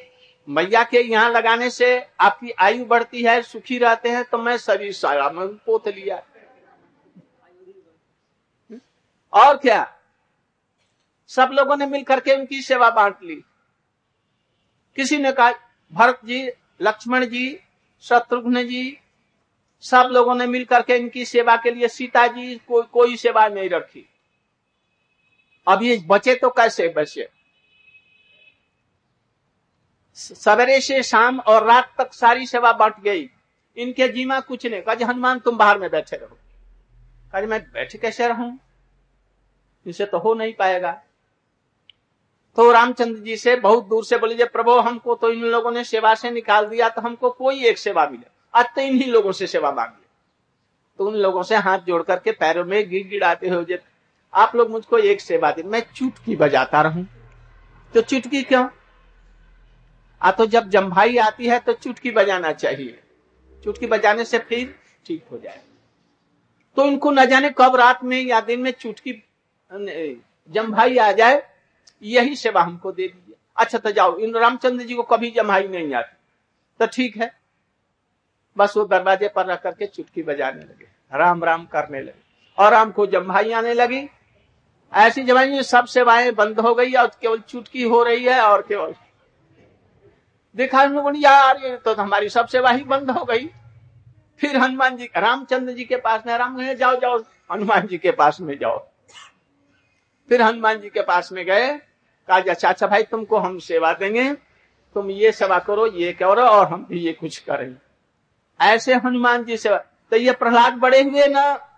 मैया 0.48 0.84
के 0.84 1.02
यहाँ 1.02 1.30
लगाने 1.32 1.70
से 1.70 2.08
आपकी 2.20 2.52
आयु 2.52 2.86
बढ़ती 2.86 3.24
है, 3.24 3.42
सुखी 3.42 3.78
रहते 3.78 4.10
हैं 4.10 4.24
तो 4.24 4.38
मैं 4.38 4.58
सभी 4.58 4.92
सारा 4.94 5.30
में 5.30 5.48
पोत 5.48 5.88
लिया। 5.88 6.22
और 9.34 9.58
क्या? 9.58 9.86
सब 11.30 11.50
लोगों 11.54 11.78
ने 11.78 11.86
मिलकर 11.86 12.20
के 12.20 12.36
उनकी 12.36 12.62
सेवा 12.62 12.90
बांट 12.90 13.24
ली। 13.24 13.44
किसी 14.96 15.18
ने 15.18 15.32
कहा 15.32 15.52
भरत 15.94 16.20
जी 16.26 16.50
लक्ष्मण 16.82 17.26
जी 17.26 17.60
शत्रुघ्न 18.02 18.68
जी 18.68 19.00
सब 19.82 20.10
लोगों 20.12 20.36
ने 20.36 20.48
मिलकर 20.48 20.82
के 20.82 20.96
इनकी 20.96 21.26
सेवा 21.26 21.56
के 21.56 21.72
लिए 21.72 21.88
सीता 21.88 22.28
जी 22.28 22.56
को, 22.56 22.82
कोई 22.82 23.18
सेवा 23.18 23.48
नहीं 23.48 23.70
रखी। 23.70 24.10
अब 25.68 25.84
ये 25.84 26.04
बचे 26.08 26.36
तो 26.36 26.50
कैसे 26.50 26.88
बचे? 26.88 27.30
सवेरे 30.16 30.82
से 30.82 31.04
शाम 31.04 31.40
और 31.40 31.66
रात 31.66 31.94
तक 31.98 32.14
सारी 32.14 32.48
सेवा 32.48 32.72
बट 32.74 33.00
गई। 33.00 33.30
इनके 33.78 34.08
जीमा 34.08 34.40
कुछ 34.40 34.66
नहीं। 34.66 34.82
कहा 34.82 34.96
हनुमान 35.06 35.40
तुम 35.40 35.58
बाहर 35.58 35.78
में 35.78 35.90
बैठे 35.90 36.18
रहो। 36.18 36.38
कहा 37.32 37.42
मैं 37.42 37.72
बैठे 37.72 37.98
कैसे 37.98 38.28
रहूँ? 38.28 38.60
इसे 39.88 40.06
तो 40.06 40.18
हो 40.18 40.34
नहीं 40.34 40.54
पाएगा। 40.54 41.02
तो 42.58 42.72
रामचंद्र 42.72 43.20
जी 43.20 43.36
से 43.38 43.56
बहुत 43.58 43.88
दूर 43.88 44.04
से 44.06 44.18
बोले 44.18 44.46
प्रभु 44.48 44.72
हमको 44.80 45.16
तो 45.16 45.32
इन 45.32 45.44
लोगों 45.46 45.72
ने 45.72 45.84
सेवा 45.84 46.14
से 46.16 46.32
निकाल 46.32 46.66
दिया 46.66 46.90
तो 46.90 47.02
हमको 47.02 47.30
कोई 47.32 47.66
एक 47.66 47.78
सेवा 47.78 48.08
मिले। 48.10 48.26
आज 48.54 48.66
तो 48.76 48.82
इन्हीं 48.82 49.08
लोगों 49.12 49.32
से 49.32 49.48
सेवा 49.48 49.72
मांग 49.72 49.88
ले 49.88 50.06
तो 51.00 51.06
उन 51.06 51.16
लोगों 51.18 51.44
से 51.44 51.56
हाथ 51.58 51.80
जोड़ 51.80 52.02
करके 52.04 52.32
पैरों 52.34 52.66
में 52.66 52.90
गिर 52.90 53.08
गिड़ाते 53.08 53.50
हो 53.50 53.64
जे 53.64 53.80
आप 54.34 54.56
लोग 54.56 54.70
मुझको 54.72 54.98
एक 54.98 55.22
सेवा 55.22 55.52
दे। 55.52 55.64
मैं 55.64 55.82
चुटकी 55.96 56.36
बजाता 56.36 56.82
रहूँ। 56.82 57.06
तो 57.94 58.02
चुटकी 58.02 58.42
क्यों? 58.44 58.68
आ 60.22 60.32
तो 60.32 60.46
जब 60.46 60.70
जम्भाई 60.70 61.18
आती 61.20 61.48
है 61.48 61.60
तो 61.60 61.74
चुटकी 61.74 62.12
बजाना 62.12 62.52
चाहिए। 62.54 63.00
चुटकी 63.64 63.88
बजाने 63.88 64.26
से 64.26 64.40
फिर 64.40 64.74
ठीक 65.06 65.24
हो 65.32 65.38
जाए। 65.38 65.62
तो 66.78 66.86
इनको 66.86 67.12
न 67.12 67.26
जाने 67.26 67.50
कब 67.58 67.76
रात 67.76 68.04
में 68.04 68.22
या 68.22 68.40
दिन 68.42 68.60
में 68.60 68.72
चुटकी 68.72 69.14
जम्भाई 70.50 70.98
आ 70.98 71.12
जाए 71.12 71.42
यही 72.02 72.36
सेवा 72.36 72.62
हमको 72.62 72.92
दे 72.92 73.08
दीजिए। 73.08 73.36
अच्छा 73.58 73.78
तो 73.78 73.92
जाओ, 73.92 74.18
इन 74.18 74.36
रामचंद्र 74.36 74.86
जी 74.86 74.96
को 74.96 75.04
कभी 75.04 75.32
जम्भाई 75.32 75.68
नहीं 75.68 75.94
आती। 75.94 76.18
तो 76.80 76.88
ठीक 76.88 77.18
है। 77.18 77.40
बस 78.58 78.78
वो 78.78 78.86
दरवाजे 78.86 79.28
पर 79.28 79.46
रख 79.46 79.62
करके 79.62 79.86
चुटकी 79.86 80.24
बजाने 80.24 80.62
लगे। 80.62 80.88
राम 81.14 81.44
राम 81.44 81.66
करने 81.66 82.02
लगे। 82.02 82.24
और 82.58 82.72
राम 82.72 82.92
को 82.92 83.06
जम्भाई 83.06 83.52
आने 83.52 83.74
लगी। 83.74 84.10
ऐसी 84.94 85.24
जमाई 85.24 85.64
सब 85.64 85.86
सेवाएँ 85.86 86.32
बंद 86.32 86.60
हो 86.60 86.76
गई 86.76 86.94
और 86.94 87.08
केवल 87.08 87.40
चुटकी 87.40 87.84
हो 87.84 88.04
रही 88.04 88.24
है 88.24 88.42
और 88.42 88.62
केवल। 88.62 88.94
देखा 90.56 90.84
यार, 91.16 91.58
ये 91.58 91.78
तो 91.78 91.94
हमारी 91.94 92.30
सब 92.30 92.48
सेवा 92.48 92.70
ही 92.70 92.84
बंद 92.84 93.12
हो 93.12 93.26
गई। 93.26 93.50
फिर 94.40 94.58
हनुमान 94.58 94.98
जी, 94.98 95.10
रामचंद्र 95.18 95.74
जी 95.74 95.84
के 95.84 95.96
पास 95.96 96.24
में, 96.28 96.38
राम 96.38 96.74
जाओ 96.74 96.96
जाओ, 96.96 97.18
हनुमान 97.52 97.88
जी 97.88 97.98
के 97.98 98.12
पास 98.12 98.42
में 98.42 98.58
जाओ। 98.58 98.93
फिर 100.30 100.42
हनुमान 100.42 100.80
जी 100.82 100.90
के 100.90 101.02
पास 101.02 101.32
में 101.32 101.46
गए, 101.46 101.78
कहा 102.28 102.38
अच्छा 102.40 102.70
अच्छा 102.70 102.88
भाई, 102.88 103.04
तुमको 103.04 103.38
हम 103.38 103.60
सेवा 103.60 103.94
देंगे, 103.94 104.34
तुम 104.96 105.10
ये 105.12 105.32
सेवा 105.32 105.60
करो, 105.60 105.88
ये 105.88 106.14
करो, 106.14 106.42
और 106.42 106.68
हम 106.68 106.86
भी 106.90 107.00
ये 107.00 107.14
कुछ 107.14 107.38
करें 107.40 107.76
ऐसे 108.62 108.96
हनुमान 108.96 109.44
जी 109.44 109.58
सेवा 109.58 109.78
तो 110.12 110.16
ये 110.16 110.32
प्रहलाद 110.32 110.74
बड़े 110.74 111.02
हुए 111.04 111.28
ना, 111.28 111.70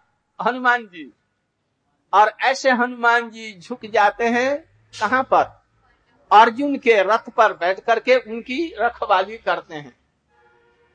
हनुमान 0.42 0.86
जी। 0.86 1.14
और 2.14 2.32
ऐसे 2.42 2.72
हनुमान 2.72 3.30
जी 3.30 3.60
झुक 3.60 3.86
जाते 3.86 4.24
हैं, 4.24 4.58
कहाँ 5.00 5.24
पर? 5.24 5.44
अर्जुन 6.32 6.76
के 6.78 7.04
रथ 7.04 7.30
पर 7.30 7.54
बैठ 7.54 7.80
करके 7.80 8.16
उनकी 8.18 8.76
रखवाली 8.80 9.38
करते 9.38 9.76
हैं। 9.76 9.96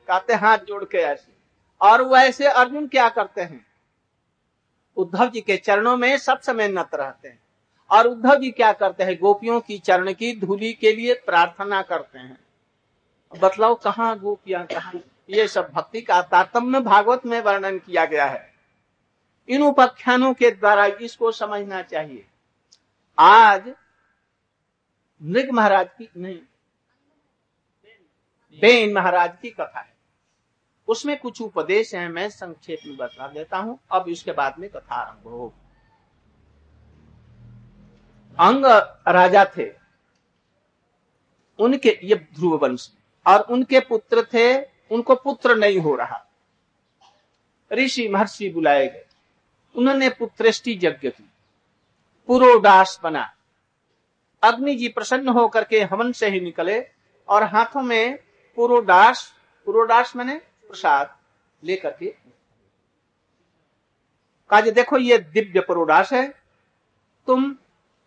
कहते 0.07 0.33
हाथ 0.33 0.57
जोड़ 0.57 0.83
के 0.83 0.97
ऐसे। 0.97 1.31
और 1.81 2.01
वैसे 2.01 2.47
अर्जुन 2.47 2.87
क्या 2.87 3.09
करते 3.09 3.41
हैं? 3.41 3.70
उद्धव 4.95 5.29
जी 5.29 5.41
के 5.41 5.57
चरणों 5.57 5.97
में 5.97 6.17
सब 6.17 6.39
समय 6.39 6.67
नत 6.67 6.89
रहते 6.93 7.27
हैं। 7.27 7.39
और 7.91 8.07
उद्धव 8.07 8.35
जी 8.35 8.51
क्या 8.51 8.73
करते 8.73 9.03
हैं? 9.03 9.19
गोपियों 9.19 9.59
की 9.59 9.77
चरण 9.79 10.13
की 10.13 10.39
धूली 10.39 10.73
के 10.73 10.93
लिए 10.93 11.13
प्रार्थना 11.13 11.81
करते 11.81 12.19
हैं। 12.19 12.37
बतलाओ, 13.41 13.75
कहाँ 13.75 14.19
गोपियाँ, 14.19 14.65
कहा? 14.65 14.91
ये 15.29 15.47
सब 15.47 15.71
भक्ति 15.73 16.01
का 16.01 16.21
तारतम्य 16.21 16.79
भागवत 16.79 17.25
में 17.25 17.41
वर्णन 17.41 17.79
किया 17.79 18.05
गया 18.05 18.25
है। 18.25 18.53
इन 19.49 19.61
उपाख्यानों 19.61 20.33
के 20.33 20.51
द्वारा 20.51 20.85
इसको 20.85 21.31
समझना 21.31 21.81
चाहिए। 21.81 22.25
आज 23.19 23.73
मृग 25.23 25.51
महाराज 25.51 25.89
की, 25.97 26.09
नहीं, 26.17 26.39
बेन 28.61 28.93
महाराज 28.93 29.33
की 29.41 29.49
कथा 29.49 29.79
है। 29.79 29.90
उसमें 30.91 31.19
कुछ 31.19 31.41
उपदेश 31.41 31.95
है, 31.95 32.07
मैं 32.07 32.29
संक्षेप 32.29 32.79
में 32.87 32.97
बता 32.97 33.27
देता 33.27 33.57
हूँ। 33.57 33.79
अब 33.91 34.05
इसके 34.07 34.31
बाद 34.31 34.55
में 34.59 34.69
कथा 34.69 34.95
आरंभ 34.95 35.23
हो। 35.23 35.53
अंग 38.39 38.65
राजा 39.07 39.45
थे। 39.57 39.71
उनके, 41.59 41.99
ये 42.03 42.15
ध्रुव 42.15 42.55
वंश। 42.55 42.93
और 43.27 43.39
उनके 43.39 43.79
पुत्र 43.79 44.23
थे, 44.23 44.61
उनको 44.91 45.15
पुत्र 45.15 45.55
नहीं 45.55 45.79
हो 45.79 45.95
रहा। 45.95 46.25
ऋषि 47.73 48.07
महर्षि 48.07 48.49
बुलाए 48.49 48.87
गए। 48.87 49.05
उन्होंने 49.75 50.09
पुत्रेष्टि 50.09 50.79
यज्ञ 50.83 51.09
की। 51.09 51.29
पुरोडास 52.27 52.99
बना। 53.03 53.33
अग्नि 54.43 54.75
जी 54.75 54.87
प्रसन्न 54.87 55.29
होकर 55.29 55.63
के 55.63 55.83
हवन 55.83 56.11
से 56.11 56.29
ही 56.29 56.39
निकले 56.39 56.81
और 57.29 57.43
हाथों 57.43 57.81
में 57.81 58.17
पुरोडास 58.55 59.33
पुरोडास 59.65 60.15
मैंने 60.15 60.41
प्रसाद 60.71 61.17
लेकर 61.63 61.91
के 61.91 62.15
कहा 64.49 64.61
देखो, 64.61 64.97
ये 64.97 65.17
दिव्य 65.17 65.59
पुरोडास 65.59 66.13
है। 66.13 66.29
तुम 67.27 67.55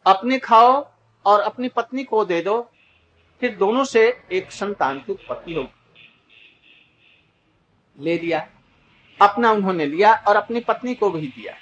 अपने 0.07 0.39
खाओ 0.39 0.91
और 1.25 1.41
अपनी 1.41 1.69
पत्नी 1.69 2.05
को 2.05 2.25
दे 2.25 2.41
दो, 2.41 2.71
फिर 3.41 3.57
दोनों 3.57 3.85
से 3.85 4.23
एक 4.33 4.53
संतान 4.53 4.99
की 4.99 5.13
उत्पत्ति 5.13 5.55
होगी 5.55 5.81
ले 7.99 8.19
लिया। 8.19 8.51
अपना 9.23 9.51
उन्होंने 9.51 9.87
लिया 9.87 10.15
और 10.15 10.37
अपनी 10.37 10.61
पत्नी 10.61 10.95
को 10.95 11.11
भी 11.11 11.27
दिया। 11.27 11.55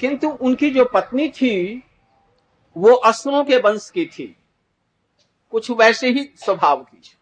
किंतु 0.00 0.28
उनकी 0.28 0.70
जो 0.70 0.84
पत्नी 0.84 1.28
थी, 1.28 1.82
वो 2.76 2.94
असुरों 2.94 3.44
के 3.44 3.56
वंश 3.56 3.90
की 3.90 4.06
थी। 4.06 4.36
कुछ 5.50 5.70
वैसे 5.70 6.08
ही 6.08 6.24
स्वभाव 6.24 6.84
की 6.84 7.19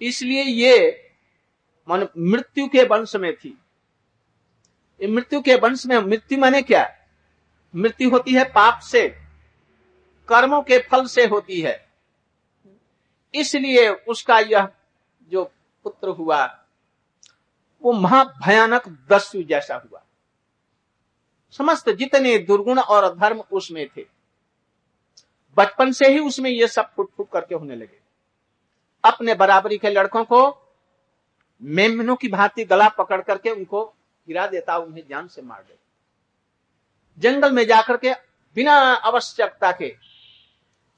इसलिए 0.00 0.42
ये 0.42 1.02
मान 1.88 2.08
मृत्यु 2.18 2.66
के 2.68 2.84
वंश 2.84 3.16
में 3.16 3.36
थी। 3.36 3.58
मृत्यु 5.00 5.40
के 5.40 5.54
वंश 5.54 5.86
में 5.86 5.98
मृत्यु 5.98 6.38
माने 6.38 6.62
क्या? 6.62 6.96
मृत्यु 7.74 8.10
होती 8.10 8.34
है 8.34 8.44
पाप 8.44 8.80
से, 8.80 9.08
कर्मों 10.28 10.62
के 10.62 10.78
फल 10.78 11.06
से 11.06 11.26
होती 11.26 11.60
है। 11.60 11.88
इसलिए 13.34 13.88
उसका 13.88 14.38
यह 14.38 14.68
जो 15.28 15.44
पुत्र 15.84 16.08
हुआ, 16.08 16.66
वो 17.82 17.92
महाभयानक 17.92 18.88
दस्यु 18.88 19.42
जैसा 19.42 19.74
हुआ। 19.74 20.02
समस्त 21.50 21.90
जितने 21.90 22.38
दुर्गुण 22.38 22.78
और 22.78 23.14
धर्म 23.18 23.40
उसमें 23.40 23.88
थे। 23.88 24.06
बचपन 25.56 25.92
से 25.92 26.08
ही 26.08 26.18
उसमें 26.18 26.50
ये 26.50 26.68
सब 26.68 26.94
फुट 26.94 27.10
फुट 27.16 27.30
करके 27.32 27.54
होने 27.54 27.76
लगे। 27.76 28.05
अपने 29.06 29.34
बराबरी 29.34 29.78
के 29.78 29.90
लड़कों 29.90 30.24
को, 30.24 30.40
मेमनों 31.62 32.16
की 32.16 32.28
भांति 32.28 32.64
गला 32.64 32.88
पकड़ 32.88 33.20
करके 33.20 33.50
उनको 33.50 33.84
गिरा 34.28 34.46
देता, 34.46 34.76
उन्हें 34.76 35.02
जान 35.10 35.28
से 35.28 35.42
मार 35.42 35.62
देता। 35.62 35.82
जंगल 37.18 37.52
में 37.52 37.64
जाकर 37.66 37.96
के, 37.96 38.12
बिना 38.56 38.74
आवश्यकता 38.74 39.72
के, 39.72 39.94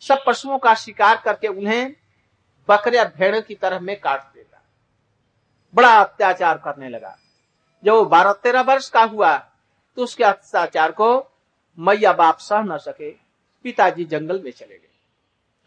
सब 0.03 0.25
पशुओं 0.27 0.59
का 0.59 0.75
शिकार 0.75 1.21
करके 1.25 1.49
उन्हें 1.49 1.95
बकरिया 2.69 3.05
भेड़ 3.17 3.41
की 3.41 3.55
तरह 3.55 3.81
में 3.81 3.99
काट 4.01 4.23
देता 4.25 4.63
बड़ा 5.75 5.89
अत्याचार 5.95 6.59
करने 6.59 6.89
लगा। 6.89 7.17
जब 7.83 7.93
वो 7.93 8.05
बारह 8.05 8.33
तेरह 8.33 8.61
वर्ष 8.63 8.89
का 8.91 9.03
हुआ 9.05 9.37
तो 9.97 10.03
उसके 10.03 10.25
अत्याचार 10.25 10.93
को 10.93 11.09
मैया 11.79 12.13
बाप 12.13 12.39
सह 12.39 12.63
न 12.63 12.77
सके, 12.79 13.11
पिताजी 13.65 14.05
जंगल 14.05 14.41
में 14.43 14.51
चले 14.51 14.75
गए, 14.75 14.89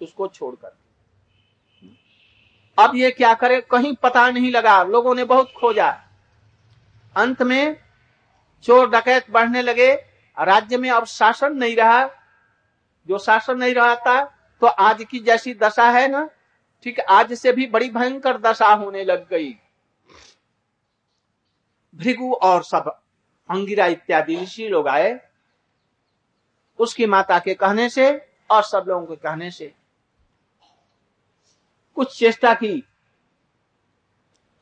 उसको 0.02 0.28
छोड़कर। 0.28 0.76
अब 2.78 2.96
ये 2.96 3.10
क्या 3.12 3.34
करे, 3.34 3.60
कहीं 3.62 3.94
पता 3.96 4.30
नहीं 4.30 4.52
लगा। 4.52 4.82
लोगों 4.84 5.16
ने 5.16 5.24
बहुत 5.26 5.52
खोजा। 5.58 5.90
अंत 7.16 7.42
में 7.42 7.78
चोर 8.64 8.90
डकैत 8.90 9.30
बढ़ने 9.32 9.62
लगे। 9.62 9.94
राज्य 10.38 10.78
में 10.78 10.90
अब 10.90 11.06
शासन 11.06 11.58
नहीं 11.58 11.76
रहा। 11.76 12.06
जो 13.08 13.18
शासन 13.18 13.58
नहीं 13.58 13.74
रहा 13.74 13.96
था 13.98 14.24
तो 14.62 14.68
आज 14.68 15.04
की 15.04 15.20
जैसी 15.20 15.54
दशा 15.54 15.90
है 15.92 16.08
ना, 16.08 16.30
ठीक, 16.86 17.00
आज 17.00 17.34
से 17.34 17.52
भी 17.52 17.66
बड़ी 17.68 17.90
भयंकर 17.90 18.38
दशा 18.38 18.68
होने 18.68 19.04
लग 19.04 19.28
गई। 19.30 19.50
भृगु 21.94 22.34
और 22.34 22.64
सब, 22.64 22.90
अंगिरा 23.50 23.86
इत्यादि, 23.86 24.36
ऋषि 24.36 24.68
लोग 24.68 24.88
आए, 24.88 25.20
उसकी 26.80 27.06
माता 27.06 27.40
के 27.40 27.54
कहने 27.54 27.90
से 27.90 28.10
और 28.50 28.64
सब 28.64 28.86
लोगों 28.88 29.06
के 29.06 29.16
कहने 29.16 29.52
से। 29.52 29.74
कुछ 31.96 32.20
चेष्टा 32.20 32.54
की, 32.54 32.84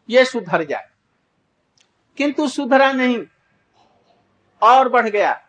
ये 0.09 0.25
सुधर 0.25 0.63
जाए। 0.63 0.89
किंतु 2.17 2.47
सुधरा 2.47 2.91
नहीं, 2.91 3.25
और 4.61 4.89
बढ़ 4.89 5.09
गया। 5.09 5.45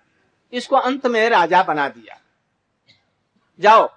इसको 0.52 0.76
अंत 0.76 1.06
में 1.06 1.28
राजा 1.28 1.62
बना 1.62 1.88
दिया। 1.88 2.20
जाओ, 3.60 3.88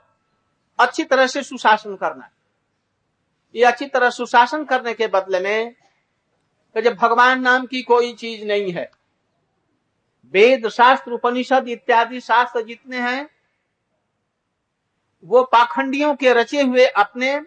अच्छी 0.80 1.04
तरह 1.04 1.28
से 1.28 1.43
सुशासन 1.43 1.96
करना। 1.96 2.30
ये 3.56 3.63
अच्छी 3.63 3.86
तरह 3.86 4.10
सुशासन 4.10 4.65
करने 4.65 4.93
के 4.93 5.08
बदले 5.08 5.39
में 5.39 5.76
तो 6.74 6.82
जब 6.82 6.96
भगवान 6.96 7.41
नाम 7.41 7.65
की 7.65 7.82
कोई 7.82 8.13
चीज़ 8.13 8.46
नहीं 8.46 8.72
है, 8.72 8.91
वेद 10.26 10.69
शास्त्र, 10.69 11.12
उपनिषद 11.12 11.67
इत्यादि 11.67 12.19
शास्त्र 12.22 12.62
जितने 12.62 12.98
हैं, 12.98 13.30
वो 15.24 15.43
पाखंडियों 15.43 16.15
के 16.15 16.34
रचे 16.34 16.62
हुए 16.62 16.86
अपने 16.86 17.41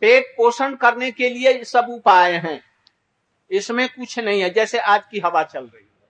पेट 0.00 0.34
पोषण 0.36 0.74
करने 0.74 1.10
के 1.10 1.30
लिए 1.30 1.64
सब 1.64 1.86
उपाय 1.90 2.32
हैं। 2.32 2.64
इसमें 3.50 3.88
कुछ 3.88 4.18
नहीं 4.18 4.42
है, 4.42 4.50
जैसे 4.50 4.78
आज 4.78 5.02
की 5.10 5.18
हवा 5.18 5.42
चल 5.42 5.64
रही 5.64 5.82
है। 5.82 6.08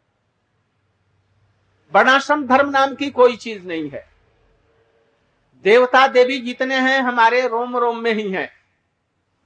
वर्णाश्रम 1.94 2.46
धर्म 2.46 2.70
नाम 2.70 2.94
की 2.94 3.11
कोई 3.11 3.37
चीज़ 3.37 3.64
नहीं 3.64 3.90
है। 3.90 4.09
देवता 5.62 6.09
देवी 6.09 6.38
जितने 6.38 6.74
हैं, 6.74 7.01
हमारे 7.01 7.48
रोम 7.48 7.77
रोम 7.77 7.98
में 7.98 8.14
ही 8.14 8.33
हैं। 8.33 8.53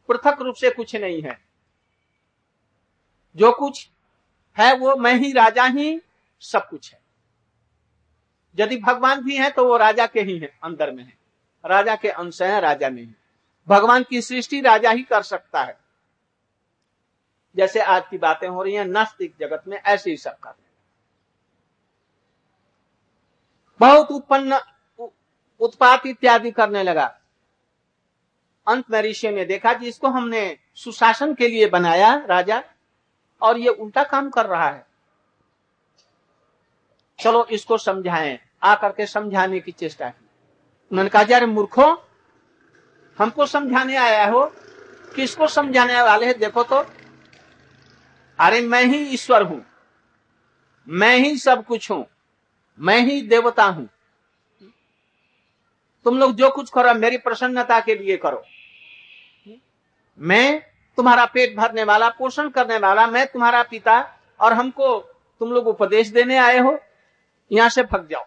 पृथक 0.08 0.38
रूप 0.40 0.54
से 0.54 0.70
कुछ 0.70 0.96
नहीं 0.96 1.22
है। 1.22 1.40
जो 3.36 3.52
कुछ 3.52 3.88
है, 4.58 4.76
वो 4.76 4.96
मैं 4.96 5.14
ही, 5.14 5.32
राजा 5.32 5.64
ही, 5.64 6.00
सब 6.40 6.68
कुछ 6.68 6.92
है। 6.92 7.02
यदि 8.58 8.76
भगवान 8.76 9.20
भी 9.20 9.36
है 9.36 9.50
तो 9.50 9.64
वो 9.64 9.76
राजा 9.76 10.06
के 10.06 10.20
ही 10.20 10.38
है, 10.38 10.58
अंदर 10.62 10.90
में 10.90 11.04
है। 11.04 11.16
राजा 11.64 11.96
के 11.96 12.08
अंश 12.08 12.42
हैं, 12.42 12.60
राजा 12.60 12.90
में 12.90 13.02
नहीं 13.02 13.12
भगवान 13.68 14.02
की 14.02 14.22
सृष्टि 14.22 14.60
राजा 14.60 14.90
ही 14.90 15.02
कर 15.02 15.22
सकता 15.22 15.62
है। 15.62 15.78
जैसे 17.56 17.80
आज 17.80 18.02
की 18.10 18.18
बातें 18.18 18.48
हो 18.48 18.62
रही 18.62 18.74
हैं, 18.74 18.84
नास्तिक 18.84 19.34
जगत 19.40 19.62
में 19.68 19.76
ऐसे 19.76 20.10
ही 20.10 20.16
सब 20.16 20.38
कर 20.38 20.54
बहुत 23.80 24.10
उत्पन्न 24.10 24.60
उत्पात 25.60 26.06
इत्यादि 26.06 26.50
करने 26.50 26.82
लगा। 26.82 27.04
अंत 28.66 28.90
में 28.90 29.02
ऋषि 29.02 29.30
ने 29.30 29.44
देखा 29.44 29.72
कि 29.74 29.88
इसको 29.88 30.08
हमने 30.08 30.58
सुशासन 30.74 31.34
के 31.34 31.48
लिए 31.48 31.66
बनाया 31.66 32.14
राजा, 32.26 32.62
और 33.42 33.58
ये 33.58 33.68
उल्टा 33.68 34.04
काम 34.04 34.30
कर 34.30 34.46
रहा 34.46 34.68
है। 34.70 34.86
चलो 37.18 37.44
इसको 37.44 37.78
समझाएँ, 37.78 38.38
आकर 38.62 38.92
के 38.92 39.06
समझाने 39.06 39.60
की 39.60 39.72
चेष्टा 39.72 40.08
की। 40.08 40.28
उन्होंने 40.92 41.10
कहा 41.10 41.46
मूर्खो 41.46 42.11
हमको 43.18 43.46
समझाने 43.46 43.96
आया 43.96 44.26
हो? 44.26 44.52
किसको 45.14 45.46
समझाने 45.46 46.02
वाले 46.02 46.26
हैं? 46.26 46.38
देखो 46.38 46.62
तो। 46.62 46.86
अरे 48.38 48.60
मैं 48.60 48.84
ही 48.84 48.98
ईश्वर 48.98 49.42
हूँ। 49.42 49.64
मैं 50.88 51.16
ही 51.16 51.36
सब 51.36 51.64
कुछ 51.64 51.90
हूँ। 51.90 52.06
मैं 52.78 52.98
ही 53.00 53.22
देवता 53.22 53.64
हूँ। 53.64 53.88
तुम 56.04 56.18
लोग 56.18 56.34
जो 56.34 56.50
कुछ 56.50 56.70
करो, 56.70 56.94
मेरी 56.94 57.18
प्रसन्नता 57.18 57.80
के 57.80 57.94
लिए 57.94 58.16
करो। 58.16 58.42
मैं 60.18 60.62
तुम्हारा 60.96 61.24
पेट 61.24 61.56
भरने 61.56 61.84
वाला, 61.84 62.08
पोषण 62.08 62.48
करने 62.48 62.78
वाला, 62.78 63.06
मैं 63.06 63.26
तुम्हारा 63.26 63.62
पिता 63.62 64.18
और 64.40 64.52
हमको 64.52 64.98
तुम 65.40 65.52
लोग 65.52 65.66
उपदेश 65.66 66.08
देने 66.08 66.36
आए 66.36 66.58
हो, 66.58 66.78
यहाँ 67.52 67.68
से 67.68 67.82
फक 67.82 68.08
जाओ। 68.10 68.24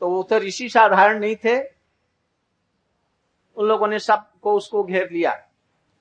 तो 0.00 0.10
वो 0.10 0.22
तो 0.22 0.38
ऋषि 0.38 0.68
साधारण 0.68 1.18
नहीं 1.18 1.36
थे। 1.36 1.79
उन 3.60 3.66
लोगों 3.68 3.86
ने 3.88 3.98
सबको 3.98 4.52
उसको 4.56 4.82
घेर 4.84 5.08
लिया। 5.12 5.30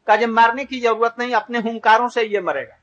कहा, 0.08 0.16
जब 0.16 0.30
मारने 0.30 0.66
की 0.66 0.80
ज़रूरत 0.82 1.16
नहीं, 1.20 1.34
अपने 1.34 1.60
हुंकारों 1.60 2.08
से 2.10 2.24
ये 2.24 2.42
मरेगा। 2.42 2.78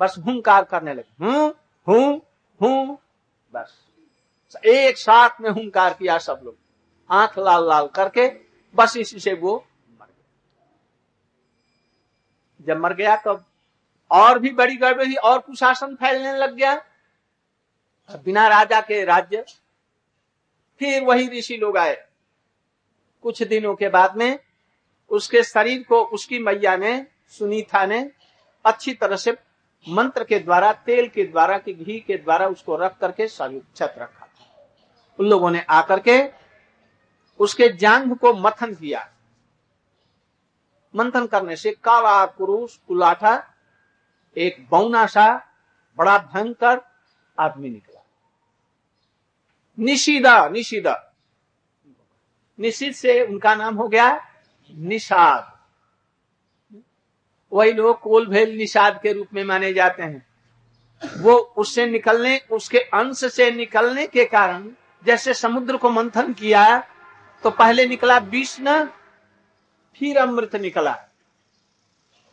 बस 0.00 0.14
हुंकार 0.26 0.64
करने 0.64 0.94
लगे। 0.94 1.24
हूँ 1.24 1.54
हूँ 1.86 2.20
हूँ, 2.60 2.98
बस। 3.52 3.74
एक 4.66 4.98
साथ 4.98 5.40
में 5.40 5.50
हुंकार 5.50 5.94
किया 5.94 6.18
सब 6.18 6.40
लोग। 6.44 6.56
आँख 7.10 7.38
लाल 7.38 7.68
लाल 7.68 7.86
करके 7.88 8.28
बस 8.74 8.96
इसी 8.96 9.20
से 9.20 9.32
वो 9.34 9.54
मर 9.90 10.06
गया 10.06 10.26
जब 12.66 12.80
मर 12.80 12.94
गया 12.94 13.16
तो 13.16 13.38
और 14.10 14.38
भी 14.38 14.50
बड़ी 14.50 14.76
गड़बड़ी 14.76 15.14
और 15.14 15.38
कुशासन 15.38 15.94
फैलने 15.94 16.36
लग 16.38 16.54
गया। 16.54 16.74
बिना 18.24 18.46
राजा 18.48 18.80
के 18.80 19.04
राज्य, 19.04 19.44
फिर 20.80 21.02
वही 21.04 21.28
ऋषि 21.28 21.56
लोग 21.56 21.76
आए। 21.78 21.96
कुछ 23.22 23.42
दिनों 23.42 23.74
के 23.74 23.88
बाद 23.88 24.16
में 24.16 24.38
उसके 25.10 25.42
शरीर 25.42 25.82
को 25.82 26.02
उसकी 26.04 26.38
मैया 26.38 26.76
ने, 26.76 27.06
सुनीता 27.28 27.86
ने 27.86 28.10
अच्छी 28.64 28.94
तरह 28.94 29.16
से 29.16 29.36
मंत्र 29.88 30.24
के 30.24 30.38
द्वारा, 30.38 30.72
तेल 30.72 31.08
के 31.08 31.24
द्वारा, 31.24 31.58
कि 31.58 31.74
घी 31.74 31.98
के 32.00 32.16
द्वारा 32.16 32.46
उसको 32.46 32.76
रख 32.76 32.98
करके 32.98 33.28
छत 33.28 33.94
रखा 33.98 34.28
उन 35.18 35.26
लोगों 35.26 35.50
ने 35.50 35.64
आकर 35.70 36.00
के 36.00 36.18
उसके 37.40 37.68
जांग 37.68 38.14
को 38.16 38.32
मथन 38.34 38.74
किया। 38.74 39.08
मंथन 40.94 41.26
करने 41.26 41.56
से 41.56 41.70
काला 41.84 42.24
कुरुष 42.26 42.76
कुलाठा, 42.78 43.42
एक 44.36 44.66
बौना 44.70 45.06
सा 45.06 45.26
बड़ा 45.98 46.18
भयंकर 46.18 46.80
आदमी 47.38 47.70
निकला। 47.70 48.04
निशीदा, 49.78 50.48
निशिदा 50.48 51.07
निशिद 52.58 52.94
से 52.94 53.20
उनका 53.22 53.54
नाम 53.54 53.74
हो 53.74 53.88
गया 53.88 54.10
निषाद। 54.74 55.52
वही 57.52 57.72
लोग 57.72 58.00
कोल 58.00 58.26
भेल 58.26 58.56
निषाद 58.56 58.98
के 59.02 59.12
रूप 59.12 59.34
में 59.34 59.42
माने 59.44 59.72
जाते 59.72 60.02
हैं। 60.02 60.26
वो 61.18 61.32
उससे 61.32 61.86
निकलने, 61.86 62.38
उसके 62.50 62.78
अंश 62.78 63.24
से 63.26 63.50
निकलने 63.50 64.06
के 64.06 64.24
कारण, 64.24 64.68
जैसे 65.02 65.34
समुद्र 65.34 65.76
को 65.76 65.90
मंथन 65.90 66.32
किया 66.32 66.78
तो 67.44 67.50
पहले 67.50 67.86
निकला 67.86 68.18
विष्ण, 68.18 68.84
फिर 70.00 70.18
अमृत 70.18 70.56
निकला। 70.56 70.96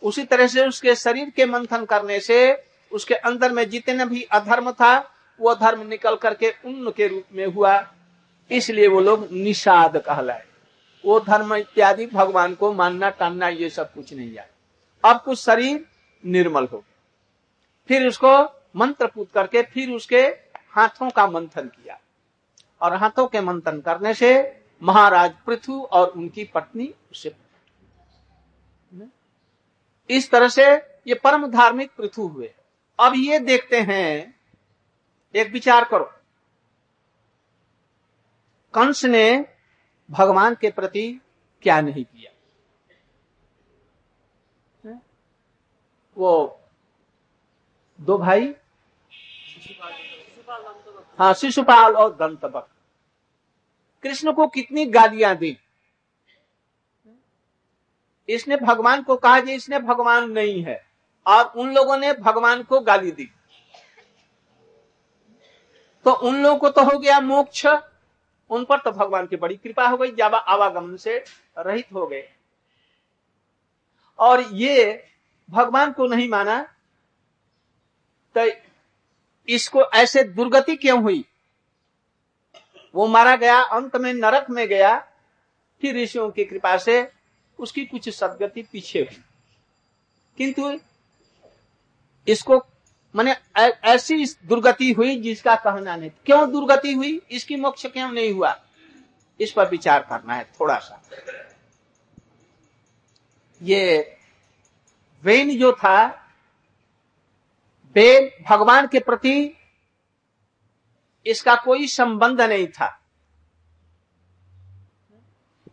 उसी 0.04 0.24
तरह 0.24 0.48
से 0.48 0.68
उसके 0.68 0.96
शरीर 0.96 1.30
के 1.30 1.46
मंथन 1.46 1.86
करने 1.86 2.20
से, 2.20 2.64
उसके 2.92 3.16
अंदर 3.16 3.52
में 3.52 3.70
जितने 3.70 4.06
भी 4.06 4.22
अधर्म 4.24 4.72
था, 4.72 4.98
वो 5.40 5.54
धर्म 5.56 5.88
निकल 5.88 6.16
करके 6.16 6.50
उन्न 6.66 6.92
के 6.92 7.08
रूप 7.08 7.24
में 7.34 7.46
हुआ। 7.46 7.78
इसलिए 8.52 8.88
वो 8.88 9.00
लोग 9.02 9.28
निषाद 9.32 9.98
कहलाए। 9.98 10.44
वो 11.04 11.20
धर्म 11.20 11.54
इत्यादि, 11.56 12.06
भगवान 12.06 12.54
को 12.56 12.74
मानना 12.74 13.10
टानना 13.12 13.48
ये 13.50 13.70
सब 13.70 13.94
कुछ 13.94 14.14
नहीं 14.14 14.38
आए 14.38 14.50
अब 15.04 15.22
कुछ 15.22 15.40
शरीर 15.40 15.86
निर्मल 16.24 16.68
हो 16.72 16.84
फिर 17.90 18.08
उसको 18.08 18.38
मंत्र 18.76 19.08
पूत 19.08 19.32
करके 19.32 19.62
फिर 19.64 19.92
उसके 19.92 20.22
हाथों 20.72 21.10
का 21.10 21.26
मंथन 21.28 21.68
किया। 21.68 21.98
और 22.82 22.94
हाथों 22.94 23.26
के 23.28 23.42
मंथन 23.42 23.80
करने 23.82 24.14
से 24.14 24.32
महाराज 24.82 25.34
पृथु 25.46 25.82
और 25.82 26.08
उनकी 26.08 26.44
पत्नी 26.46 26.94
उसे 27.12 27.34
इस 30.10 30.30
तरह 30.32 30.48
से 30.48 30.66
ये 31.08 31.14
परम 31.16 31.46
धार्मिक 31.48 31.92
पृथु 31.98 32.28
हुए। 32.28 32.52
अब 33.00 33.14
ये 33.16 33.40
देखते 33.40 33.80
हैं, 33.80 34.36
एक 35.34 35.52
विचार 35.52 35.84
करो। 35.84 36.12
कंस 38.76 39.04
ने 39.06 39.46
भगवान 40.10 40.56
के 40.62 40.70
प्रति 40.72 41.22
क्या 41.64 41.80
नहीं 41.82 42.04
किया? 42.04 42.32
वो 46.18 46.32
दो 48.00 48.18
भाई? 48.18 48.54
हाँ 51.20 51.34
शिशुपाल 51.34 51.96
और 51.96 52.14
दंतबक 52.16 52.68
कृष्ण 54.04 54.32
को 54.34 54.48
कितनी 54.48 54.86
गालियाँ 54.86 55.36
दी? 55.36 55.58
इसने 58.30 58.58
भगवान 58.58 59.04
को 59.04 59.16
कहा 59.16 59.40
कि 59.40 59.54
इसने 59.54 59.80
भगवान 59.80 60.30
नहीं 60.32 60.62
है, 60.64 60.82
और 61.26 61.52
उन 61.56 61.74
लोगों 61.74 61.98
ने 61.98 62.14
भगवान 62.14 62.64
को 62.64 62.80
गाली 62.82 63.12
दी। 63.12 63.30
तो 66.06 66.12
उन 66.12 66.42
लोगों 66.44 66.58
को 66.58 66.70
तो 66.70 66.84
हो 66.84 66.98
गया 67.00 67.20
मोक्ष। 67.20 67.66
उन 68.50 68.66
पर 68.66 68.80
तो 68.80 68.92
भगवान 68.92 69.28
की 69.28 69.36
बड़ी 69.36 69.56
कृपा 69.56 69.88
हो 69.88 69.98
गई, 69.98 70.12
जब 70.12 70.36
आवागमन 70.36 70.96
से 70.98 71.24
रहित 71.58 71.88
हो 71.94 72.06
गए। 72.08 72.30
और 74.20 74.42
ये 74.54 75.04
भगवान 75.50 75.92
को 75.92 76.08
नहीं 76.08 76.28
माना 76.30 76.62
तो 78.36 78.50
इसको 79.48 79.84
ऐसे 79.86 80.24
दुर्गति 80.24 80.76
क्यों 80.76 81.02
हुई? 81.04 81.24
वो 82.96 83.08
मारा 83.08 83.36
गया, 83.36 83.62
अंत 83.62 83.96
में 83.96 84.14
नरक 84.14 84.50
में 84.50 84.68
गया, 84.68 84.98
फिर 85.82 85.96
ऋषियों 85.96 86.30
की 86.32 86.46
कृपा 86.46 86.78
से 86.78 87.12
उसकी 87.60 87.86
कुछ 87.86 88.10
सदगति 88.10 88.62
पीछे 88.62 89.00
हुई। 89.00 89.24
किंतु 90.38 90.80
इसको 92.28 92.60
मैंने 93.16 93.36
ऐसी 93.84 94.26
दुर्गति 94.46 94.92
हुई 94.92 95.16
जिसका 95.22 95.56
कहना 95.56 95.96
नहीं। 95.96 96.10
क्यों 96.26 96.52
दुर्गति 96.52 96.94
हुई? 96.94 97.22
इसकी 97.32 97.56
मोक्ष 97.56 97.86
क्यों 97.86 98.12
नहीं 98.12 98.34
हुआ? 98.34 98.56
इस 99.40 99.52
पर 99.52 99.70
विचार 99.70 100.04
करना 100.04 100.36
है 100.36 100.44
थोड़ा 100.60 100.78
सा। 100.78 101.02
ये 103.62 104.18
वेन 105.24 105.58
जो 105.60 105.72
था, 105.74 106.06
वेन 107.96 108.30
भगवान 108.50 108.88
के 108.88 109.00
प्रति 109.00 109.58
इसका 111.26 111.56
कोई 111.56 111.88
संबंध 111.88 112.42
नहीं 112.42 112.68
था। 112.68 113.00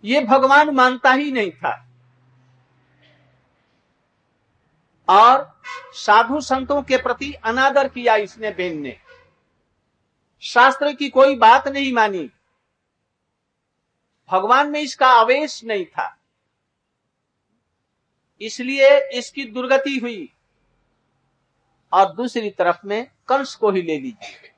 ये 0.04 0.20
भगवान 0.20 0.70
मानता 0.70 1.12
ही 1.12 1.32
नहीं 1.32 1.50
था। 1.50 1.91
और 5.12 5.60
साधु 5.94 6.40
संतों 6.40 6.82
के 6.82 6.96
प्रति 6.96 7.32
अनादर 7.32 7.88
किया 7.88 8.16
इसने 8.16 8.50
बेन 8.50 8.80
ने। 8.80 8.96
शास्त्र 10.42 10.92
की 10.92 11.08
कोई 11.08 11.36
बात 11.36 11.68
नहीं 11.68 11.92
मानी। 11.92 12.30
भगवान 14.30 14.70
में 14.70 14.80
इसका 14.80 15.06
आवेश 15.06 15.64
नहीं 15.64 15.84
था। 15.86 16.18
इसलिए 18.40 18.98
इसकी 19.08 19.44
दुर्गति 19.44 19.98
हुई 19.98 20.32
और 21.92 22.12
दूसरी 22.12 22.50
तरफ़ 22.50 22.86
में 22.86 23.04
कंस 23.28 23.54
को 23.54 23.70
ही 23.70 23.82
ले 23.82 23.98
लीजिए। 23.98 24.50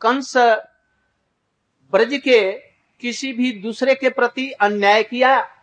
कंस 0.00 0.36
ब्रज 1.92 2.14
के 2.24 2.52
किसी 3.00 3.32
भी 3.32 3.52
दूसरे 3.52 3.94
के 3.94 4.10
प्रति 4.10 4.50
अन्याय 4.50 5.02
किया 5.02 5.53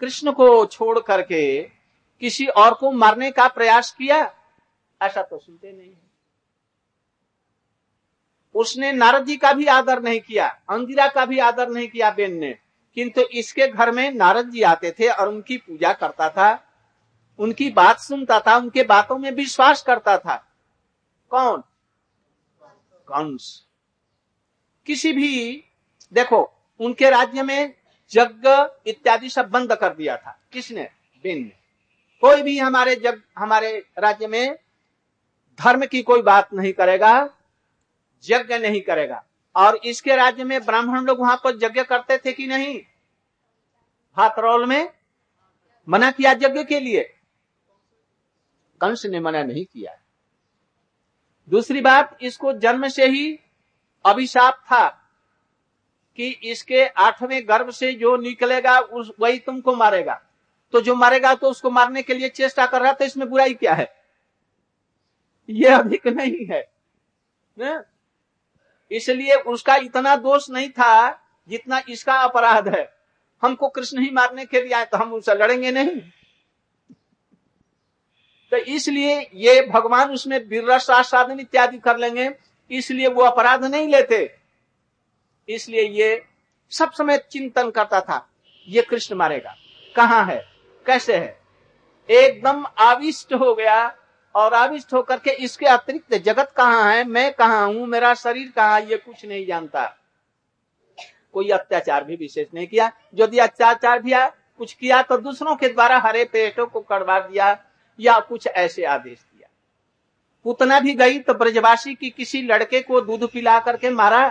कृष्ण 0.00 0.32
को 0.32 0.66
छोड़ 0.66 1.00
करके 1.00 1.62
किसी 2.20 2.46
और 2.46 2.74
को 2.74 2.90
मारने 2.90 3.30
का 3.30 3.48
प्रयास 3.48 3.92
किया? 3.92 4.34
ऐसा 5.02 5.22
तो 5.22 5.38
सुनते 5.38 5.72
नहीं 5.72 5.90
है। 5.90 6.06
उसने 8.54 8.92
नारद 8.92 9.24
जी 9.24 9.36
का 9.36 9.52
भी 9.52 9.66
आदर 9.66 10.02
नहीं 10.02 10.20
किया 10.20 10.48
अंदिरा 10.48 11.08
का 11.08 11.26
भी 11.26 11.38
आदर 11.38 11.68
नहीं 11.68 11.88
किया 11.88 12.10
बेन 12.10 12.36
ने। 12.36 12.58
किंतु 12.94 13.20
इसके 13.20 13.68
घर 13.68 13.90
में 13.90 14.10
नारद 14.12 14.50
जी 14.50 14.62
आते 14.62 14.90
थे 14.90 15.08
और 15.08 15.28
उनकी 15.28 15.56
पूजा 15.56 15.92
करता 15.92 16.30
था, 16.30 16.62
उनकी 17.38 17.70
बात 17.70 17.98
सुनता 17.98 18.40
था, 18.40 18.56
उनके 18.56 18.82
बातों 18.82 19.18
में 19.18 19.30
विश्वास 19.30 19.82
करता 19.82 20.18
था। 20.18 20.52
कौन? 21.30 21.60
कंस। 22.98 23.66
किसी 24.86 25.12
भी, 25.12 25.64
देखो, 26.12 26.52
उनके 26.80 27.10
राज्य 27.10 27.42
में 27.42 27.74
जग 28.10 28.70
इत्यादि 28.86 29.28
सब 29.28 29.50
बंद 29.50 29.72
कर 29.72 29.94
दिया 29.94 30.16
था। 30.16 30.40
किसने? 30.52 30.90
बिन 31.22 31.38
ने। 31.38 31.52
कोई 32.20 32.42
भी 32.42 32.58
हमारे 32.58 32.96
जग 32.96 33.22
हमारे 33.38 33.86
राज्य 33.98 34.26
में 34.26 34.58
धर्म 35.60 35.86
की 35.86 36.02
कोई 36.02 36.22
बात 36.22 36.52
नहीं 36.54 36.72
करेगा, 36.72 37.30
यज्ञ 38.30 38.58
नहीं 38.58 38.80
करेगा। 38.80 39.24
और 39.56 39.76
इसके 39.76 40.16
राज्य 40.16 40.44
में 40.44 40.64
ब्राह्मण 40.64 41.00
लोग 41.00 41.20
वहाँ 41.20 41.36
पर 41.36 41.58
यज्ञ 41.62 41.82
करते 41.82 42.18
थे 42.18 42.32
कि 42.32 42.46
नहीं? 42.46 42.80
हाथरौल 44.16 44.66
में 44.66 44.92
मना 45.88 46.10
किया 46.10 46.30
यज्ञ 46.30 46.64
के 46.64 46.80
लिए। 46.80 47.14
कंस 48.80 49.06
ने 49.06 49.20
मना 49.20 49.42
नहीं 49.42 49.64
किया। 49.64 49.98
दूसरी 51.48 51.80
बात, 51.80 52.18
इसको 52.22 52.52
जन्म 52.52 52.88
से 52.88 53.06
ही 53.06 53.40
अभिशाप 54.06 54.54
था। 54.54 55.05
कि 56.18 56.28
इसके 56.44 56.86
आठवें 56.86 57.42
गर्भ 57.48 57.70
से 57.70 57.92
जो 57.94 58.16
निकलेगा, 58.18 58.78
उस 58.78 59.10
वही 59.20 59.38
तुमको 59.38 59.74
मारेगा। 59.76 60.20
तो 60.74 60.80
जो 60.80 60.94
मारेगा 60.94 61.34
तो 61.34 61.50
उसको 61.50 61.70
मारने 61.70 62.02
के 62.02 62.14
लिए 62.14 62.28
चेष्टा 62.30 62.66
कर 62.66 62.82
रहा 62.82 62.92
था, 62.92 63.04
इसमें 63.04 63.28
बुराई 63.30 63.54
क्या 63.54 63.74
है? 63.74 63.88
ये 65.48 65.68
अधिक 65.68 66.06
नहीं 66.08 66.46
है? 66.46 66.64
इसलिए 68.90 69.34
उसका 69.46 69.76
इतना 69.76 70.16
दोष 70.18 70.48
नहीं 70.50 70.68
था 70.70 71.10
जितना 71.48 71.82
इसका 71.88 72.14
अपराध 72.20 72.68
है। 72.68 72.88
हमको 73.42 73.68
कृष्ण 73.68 74.00
ही 74.00 74.10
मारने 74.10 74.44
के 74.44 74.62
लिए 74.62 74.72
आए 74.72 74.84
तो 74.84 74.96
हम 74.96 75.12
उनसे 75.12 75.34
लड़ेंगे 75.34 75.70
नहीं। 75.72 76.00
तो 78.52 78.56
इसलिए 78.56 79.18
ये 79.34 79.60
भगवान 79.66 80.10
उसमें 80.10 80.38
वीररस 80.40 80.86
साधन 80.86 81.40
इत्यादि 81.40 81.78
कर 81.78 81.96
लेंगे, 81.98 82.30
इसलिए 82.70 83.08
वो 83.08 83.22
अपराध 83.22 83.64
नहीं 83.64 83.88
लेते। 83.88 84.24
इसलिए 85.48 85.82
ये 85.82 86.24
सब 86.72 86.92
समय 86.92 87.18
चिंतन 87.30 87.70
करता 87.70 88.00
था, 88.00 88.26
ये 88.68 88.82
कृष्ण 88.82 89.16
मारेगा। 89.16 89.54
कहा 89.94 90.22
है? 90.22 90.44
कैसे 90.86 91.16
है? 91.16 91.38
एकदम 92.08 92.64
आविष्ट 92.78 93.32
हो 93.34 93.54
गया 93.54 93.86
और 94.34 94.54
आविष्ट 94.54 94.92
होकर 94.94 95.18
के 95.18 95.30
इसके 95.44 95.66
अतिरिक्त 95.66 96.14
जगत 96.16 96.52
कहाँ 96.56 96.92
है? 96.92 97.04
मैं 97.04 97.32
कहा 97.32 97.62
हूँ? 97.64 97.86
मेरा 97.86 98.14
शरीर 98.14 98.52
कहाँ? 98.56 98.80
ये 98.80 98.96
कुछ 98.96 99.24
नहीं 99.24 99.46
जानता। 99.46 99.84
कोई 101.34 101.50
अत्याचार 101.50 102.04
भी 102.04 102.16
विशेष 102.16 102.46
नहीं 102.54 102.66
किया। 102.66 102.90
यदि 103.14 103.38
अत्याचार 103.38 104.02
भी 104.02 104.12
कुछ 104.14 104.72
किया 104.72 105.00
तो 105.02 105.16
दूसरों 105.18 105.54
के 105.56 105.68
द्वारा 105.68 105.98
हरे 105.98 106.24
पेटों 106.24 106.66
को 106.66 106.80
कड़वा 106.80 107.18
दिया 107.20 107.56
या 107.98 108.18
कुछ 108.20 108.46
ऐसे 108.46 108.84
आदेश 108.84 109.18
दिया। 109.18 109.48
उतना 110.46 110.78
भी 110.80 110.94
गई 110.94 111.18
तो 111.18 111.34
ब्रजवासी 111.34 111.94
की 111.94 112.10
किसी 112.10 112.42
लड़के 112.42 112.80
को 112.80 113.00
दूध 113.00 113.28
पिला 113.30 113.58
करके 113.60 113.90
मारा। 113.90 114.28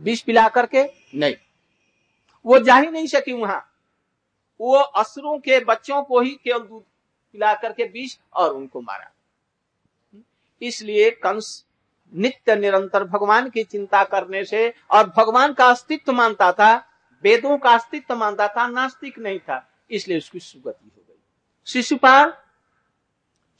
विष 0.00 0.20
पिला 0.22 0.48
करके? 0.48 0.84
नहीं। 1.14 1.36
वो 2.46 2.58
जा 2.58 2.74
ही 2.74 2.86
नहीं 2.86 3.06
सकी 3.06 3.32
वहाँ। 3.32 3.66
वो 4.60 4.76
असुरों 4.76 5.38
के 5.38 5.64
बच्चों 5.64 6.02
को 6.02 6.20
ही 6.20 6.30
केवल 6.30 6.58
दूध 6.58 6.82
पिला 7.32 7.54
करके 7.54 7.84
बीस 7.84 8.20
और 8.34 8.54
उनको 8.54 8.80
मारा। 8.80 9.10
इसलिए 10.62 11.10
कंस 11.10 11.66
नित्य 12.14 12.56
निरंतर 12.56 13.04
भगवान 13.04 13.50
की 13.50 13.64
चिंता 13.64 14.04
करने 14.04 14.44
से 14.44 14.74
और 14.90 15.10
भगवान 15.16 15.52
का 15.52 15.66
अस्तित्व 15.66 16.12
मानता 16.12 16.52
था 16.52 16.76
वेदों 17.22 17.58
का 17.58 17.70
अस्तित्व 17.70 18.16
मानता 18.16 18.48
था 18.48 18.66
नास्तिक 18.66 19.18
नहीं 19.18 19.38
था 19.38 19.70
इसलिए 19.90 20.18
उसकी 20.18 20.40
सुगति 20.40 20.90
हो 20.96 21.04
गई। 21.08 21.22
शिशुपाल 21.66 22.32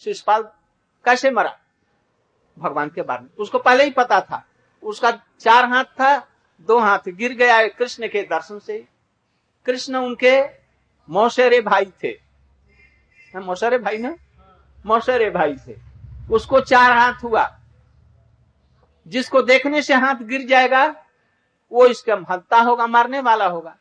शिशुपाल 0.01 0.43
कैसे 1.05 1.31
मरा? 1.31 1.59
भगवान 2.59 2.89
के 2.89 3.03
बारे 3.03 3.23
में। 3.23 3.31
उसको 3.39 3.59
पहले 3.59 3.85
ही 3.85 3.91
पता 3.91 4.21
था। 4.21 4.47
उसका 4.83 5.11
चार 5.41 5.65
हाथ 5.65 5.85
था 5.85 6.30
दो 6.61 6.79
हाथ 6.79 7.09
गिर 7.09 7.33
गया 7.33 7.69
कृष्ण 7.69 8.09
के 8.09 8.23
दर्शन 8.23 8.59
से। 8.59 8.89
कृष्ण 9.67 9.97
उनके 9.97 10.43
मौसेरे 11.11 11.61
भाई 11.61 11.85
थे। 11.85 12.21
मौसरे 13.37 13.79
भाई 13.79 13.99
ना? 13.99 14.17
मौसरे 14.87 15.31
भाई 15.31 15.57
थे। 15.69 15.77
उसको 16.31 16.61
चार 16.61 16.91
हाथ 16.91 17.13
हुआ। 17.13 17.59
जिसको 19.09 19.43
देखने 19.43 19.83
से 19.83 19.95
हाथ 19.95 20.15
गिर 20.15 20.47
जाएगा, 20.47 21.05
वो 21.73 21.87
इसका 21.87 22.25
हत्ता 22.31 22.61
होगा, 22.61 22.87
मारने 22.87 23.21
वाला 23.21 23.47
होगा। 23.47 23.77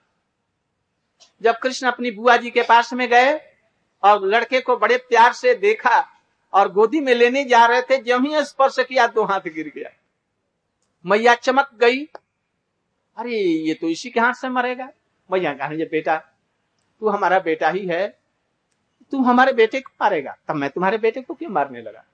जब 1.41 1.57
कृष्ण 1.57 1.87
अपनी 1.87 2.11
बुआ 2.11 2.37
जी 2.37 2.49
के 2.49 2.61
पास 2.61 2.93
में 2.93 3.09
गए 3.09 3.55
और 4.03 4.25
लड़के 4.25 4.61
को 4.61 4.77
बड़े 4.77 4.97
प्यार 4.97 5.33
से 5.33 5.55
देखा 5.55 6.07
और 6.53 6.71
गोदी 6.71 6.99
में 6.99 7.13
लेने 7.13 7.45
जा 7.45 7.65
रहे 7.65 7.81
थे 7.81 7.97
जब 7.97 8.25
ही 8.25 8.45
स्पर्श 8.45 8.75
किया 8.79 9.07
तो 9.07 9.23
हाथ 9.23 9.41
गिर 9.41 9.71
गया। 9.75 9.89
मैया 11.05 11.35
चमक 11.35 11.69
गई। 11.73 12.09
अरे, 13.19 13.39
ये 13.39 13.73
तो 13.73 13.89
इसी 13.89 14.09
के 14.09 14.19
हाथ 14.19 14.33
से 14.33 14.49
मरेगा। 14.49 14.89
मैया 15.31 15.53
कहा 15.53 15.69
बेटा, 15.69 16.17
तू 16.99 17.09
हमारा 17.09 17.39
बेटा 17.39 17.69
ही 17.69 17.87
है। 17.87 18.19
तू 19.11 19.23
हमारे 19.23 19.53
बेटे 19.53 19.81
को 19.81 19.91
मारेगा। 20.01 20.37
तब 20.47 20.55
मैं 20.55 20.69
तुम्हारे 20.69 20.97
बेटे 20.97 21.21
को 21.21 21.33
क्यों 21.33 21.49
मारने 21.49 21.81
लगा? 21.81 22.05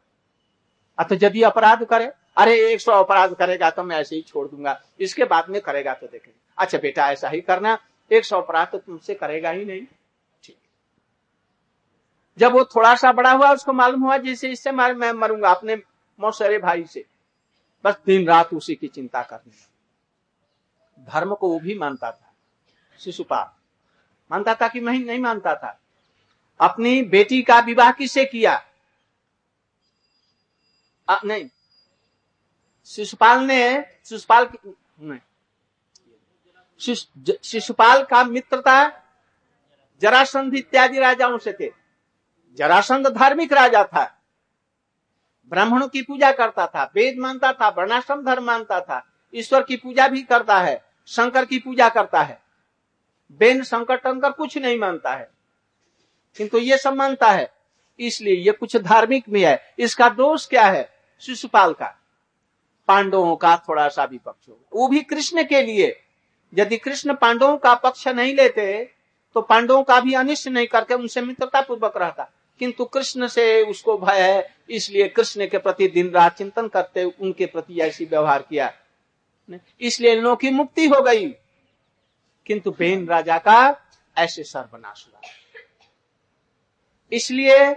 तो 1.04 1.16
यदि 1.16 1.42
अपराध 1.42 1.84
करे, 1.84 2.12
अरे, 2.38 2.74
एक 2.74 2.82
सौ 2.82 2.92
अपराध 3.04 3.34
करेगा 3.34 3.70
तो 3.70 3.84
मैं 3.84 3.98
ऐसे 3.98 4.16
ही 4.16 4.22
छोड़ 4.22 4.48
दूँगा। 4.48 4.82
इसके 5.00 5.24
बाद 5.24 5.50
में 5.50 5.62
करेगा 5.62 5.94
तो 5.94 6.08
देखेंगे। 6.08 6.40
अच्छा 6.58 6.78
बेटा, 6.78 7.12
ऐसा 7.12 7.30
ही 7.30 7.42
करना। 7.42 7.78
एक 8.12 8.26
सौ 8.26 8.42
अपराध 8.42 8.68
तो 8.68 8.78
तुमसे 8.78 9.16
करेगा 9.16 9.50
ही 9.50 9.66
नहीं। 9.66 9.86
ठीक। 10.44 10.58
जब 12.38 12.52
वो 12.52 12.66
थोड़ा 12.66 12.96
सा 12.96 13.12
बड़ा 13.12 13.32
हुआ, 13.32 13.54
उसको 13.54 13.74
मालूम 13.74 14.02
हुआ, 14.02 14.18
जैसे 14.18 14.52
इससे 14.52 14.72
मैं 14.72 15.12
मरूँगा 15.12 15.50
अपने 15.50 15.76
मौसरे 16.20 16.58
भाई 16.58 16.86
से। 16.86 17.06
बस 17.84 17.96
दिन 18.06 18.28
रात 18.28 18.54
उसी 18.54 18.76
की 18.76 18.88
चिंता 18.88 19.22
करनी 19.22 19.52
धर्म 21.00 21.36
को 21.36 21.50
वो 21.50 21.60
भी 21.60 21.78
मानता 21.80 22.12
था। 22.12 22.34
शिशुपाल 23.00 23.50
मानता 24.32 24.56
था 24.56 24.68
कि 24.68 24.80
मैं 24.80 25.00
नहीं 25.00 25.20
मानता 25.20 25.56
था। 25.56 25.80
अपनी 26.60 27.02
बेटी 27.04 27.42
का 27.42 27.60
विवाह 27.60 27.92
किससे 27.92 28.26
किया? 28.26 28.66
आ, 31.10 31.18
नहीं। 31.26 31.50
शिशुपाल 32.86 33.40
ने 33.40 33.82
शिशुपाल 34.06 34.50
नहीं। 35.00 35.20
शिशुपाल 37.44 38.04
का 38.04 38.24
मित्रता 38.24 38.90
जरासंध 40.02 40.56
इत्यादि 40.56 41.00
राजाओं 41.00 41.38
से 41.38 41.54
थे। 41.54 41.72
जरासंध 42.56 43.08
धार्मिक 43.08 43.54
राजा 43.54 43.84
था। 43.84 44.22
ब्राह्मणों 45.50 45.88
की 45.88 46.02
पूजा 46.02 46.32
करता 46.32 46.68
था 46.68 46.92
वेद 46.96 47.18
मानता 47.18 47.54
था 47.54 47.70
वर्णाश्रम 47.70 48.26
धर्म 48.26 48.44
मानता 48.44 48.82
था। 48.82 49.15
ईश्वर 49.36 49.64
की 49.64 49.76
पूजा 49.76 50.08
भी 50.08 50.22
करता 50.22 50.60
है, 50.60 50.82
शंकर 51.08 51.46
की 51.46 51.60
पूजा 51.60 51.90
करता 51.90 52.22
है। 52.22 52.40
बेन, 53.32 53.64
शंकर, 53.64 53.96
टंकर 53.96 54.32
कुछ 54.32 54.58
नहीं 54.58 54.78
मानता 54.80 55.14
है। 55.14 55.30
किंतु 56.38 56.58
ये 56.58 56.78
सब 56.78 56.94
मानता 56.94 57.32
है, 57.32 57.52
इसलिए 58.00 58.36
ये 58.36 58.52
कुछ 58.52 58.76
धार्मिक 58.78 59.24
भी 59.30 59.44
है। 59.44 59.74
इसका 59.80 60.10
दोष 60.10 60.46
क्या 60.48 60.64
है? 60.64 60.90
शिशुपाल 61.22 61.74
का, 61.74 61.94
पांडवों 62.88 63.36
का 63.36 63.56
थोड़ा 63.70 63.88
सा 63.88 64.06
भी 64.06 64.18
पक्ष 64.18 64.50
होगा 64.50 64.70
वो 64.74 64.88
भी 64.88 65.00
कृष्ण 65.02 65.44
के 65.44 65.62
लिए। 65.62 65.96
यदि 66.54 66.78
कृष्ण 66.78 67.14
पांडवों 67.14 67.56
का 67.58 67.74
पक्ष 67.76 68.08
नहीं 68.08 68.34
लेते 68.36 68.92
तो 69.36 69.42
पांडवों 69.42 69.82
का 69.84 70.00
भी 70.00 70.14
अनिष्ट 70.14 70.48
नहीं 70.48 70.68
करके 70.68 70.94
उनसे 70.94 71.22
मित्रता 71.22 71.62
पूर्वक 71.62 71.98
रहता। 71.98 72.30
किंतु 72.60 72.86
कृष्ण 72.86 73.28
से 73.28 73.62
उसको 73.64 73.98
भय 73.98 74.22
है, 74.22 74.56
इसलिए 74.70 75.08
कृष्ण 75.08 75.48
के 75.48 75.58
प्रति 75.58 75.88
दिन 75.88 76.10
रात 76.10 76.38
चिंतन 76.38 76.68
करते, 76.68 77.04
उनके 77.04 77.46
प्रति 77.46 77.80
ऐसी 77.82 78.06
व्यवहार 78.06 78.42
किया। 78.42 78.72
इसलिए 79.82 80.16
लोगों 80.16 80.36
की 80.36 80.50
मुक्ति 80.50 80.88
हो 80.88 81.02
गई। 81.02 81.30
किंतु 82.46 82.72
बेन 82.72 83.08
राजा 83.08 83.38
का 83.38 83.82
ऐसे 84.18 84.44
सर्वनाश 84.44 85.08
हुआ। 85.08 85.22
इसलिए 87.14 87.74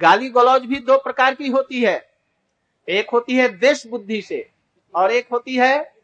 गाली 0.00 0.28
गलौज 0.28 0.62
भी 0.62 0.76
दो 0.76 0.98
प्रकार 0.98 1.34
की 1.34 1.48
होती 1.48 1.84
है। 1.84 2.10
एक 2.88 3.10
होती 3.10 3.36
है 3.36 3.48
देश 3.48 3.86
बुद्धि 3.86 4.22
से 4.22 4.50
और 4.94 5.10
एक 5.10 5.28
होती 5.32 5.56
है 5.56 5.94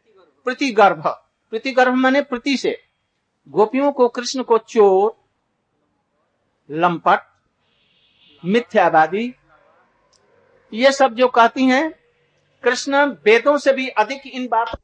प्रतिगर्भ। 0.45 1.07
प्रतिगर्भ 1.49 1.93
माने 1.93 2.21
प्रति 2.21 2.57
से। 2.57 2.83
गोपियों 3.49 3.91
को 3.91 4.07
कृष्ण 4.07 4.43
को 4.43 4.57
चोर, 4.57 5.23
लंपट, 6.71 7.19
मिथ्यावादी, 8.45 9.35
ये 10.73 10.91
सब 10.91 11.13
जो 11.13 11.27
कहती 11.27 11.63
हैं 11.63 12.00
कृष्ण 12.63 13.03
वेदों 13.25 13.57
से 13.57 13.73
भी 13.73 13.87
अधिक 13.87 14.27
इन 14.27 14.47
बातों 14.47 14.77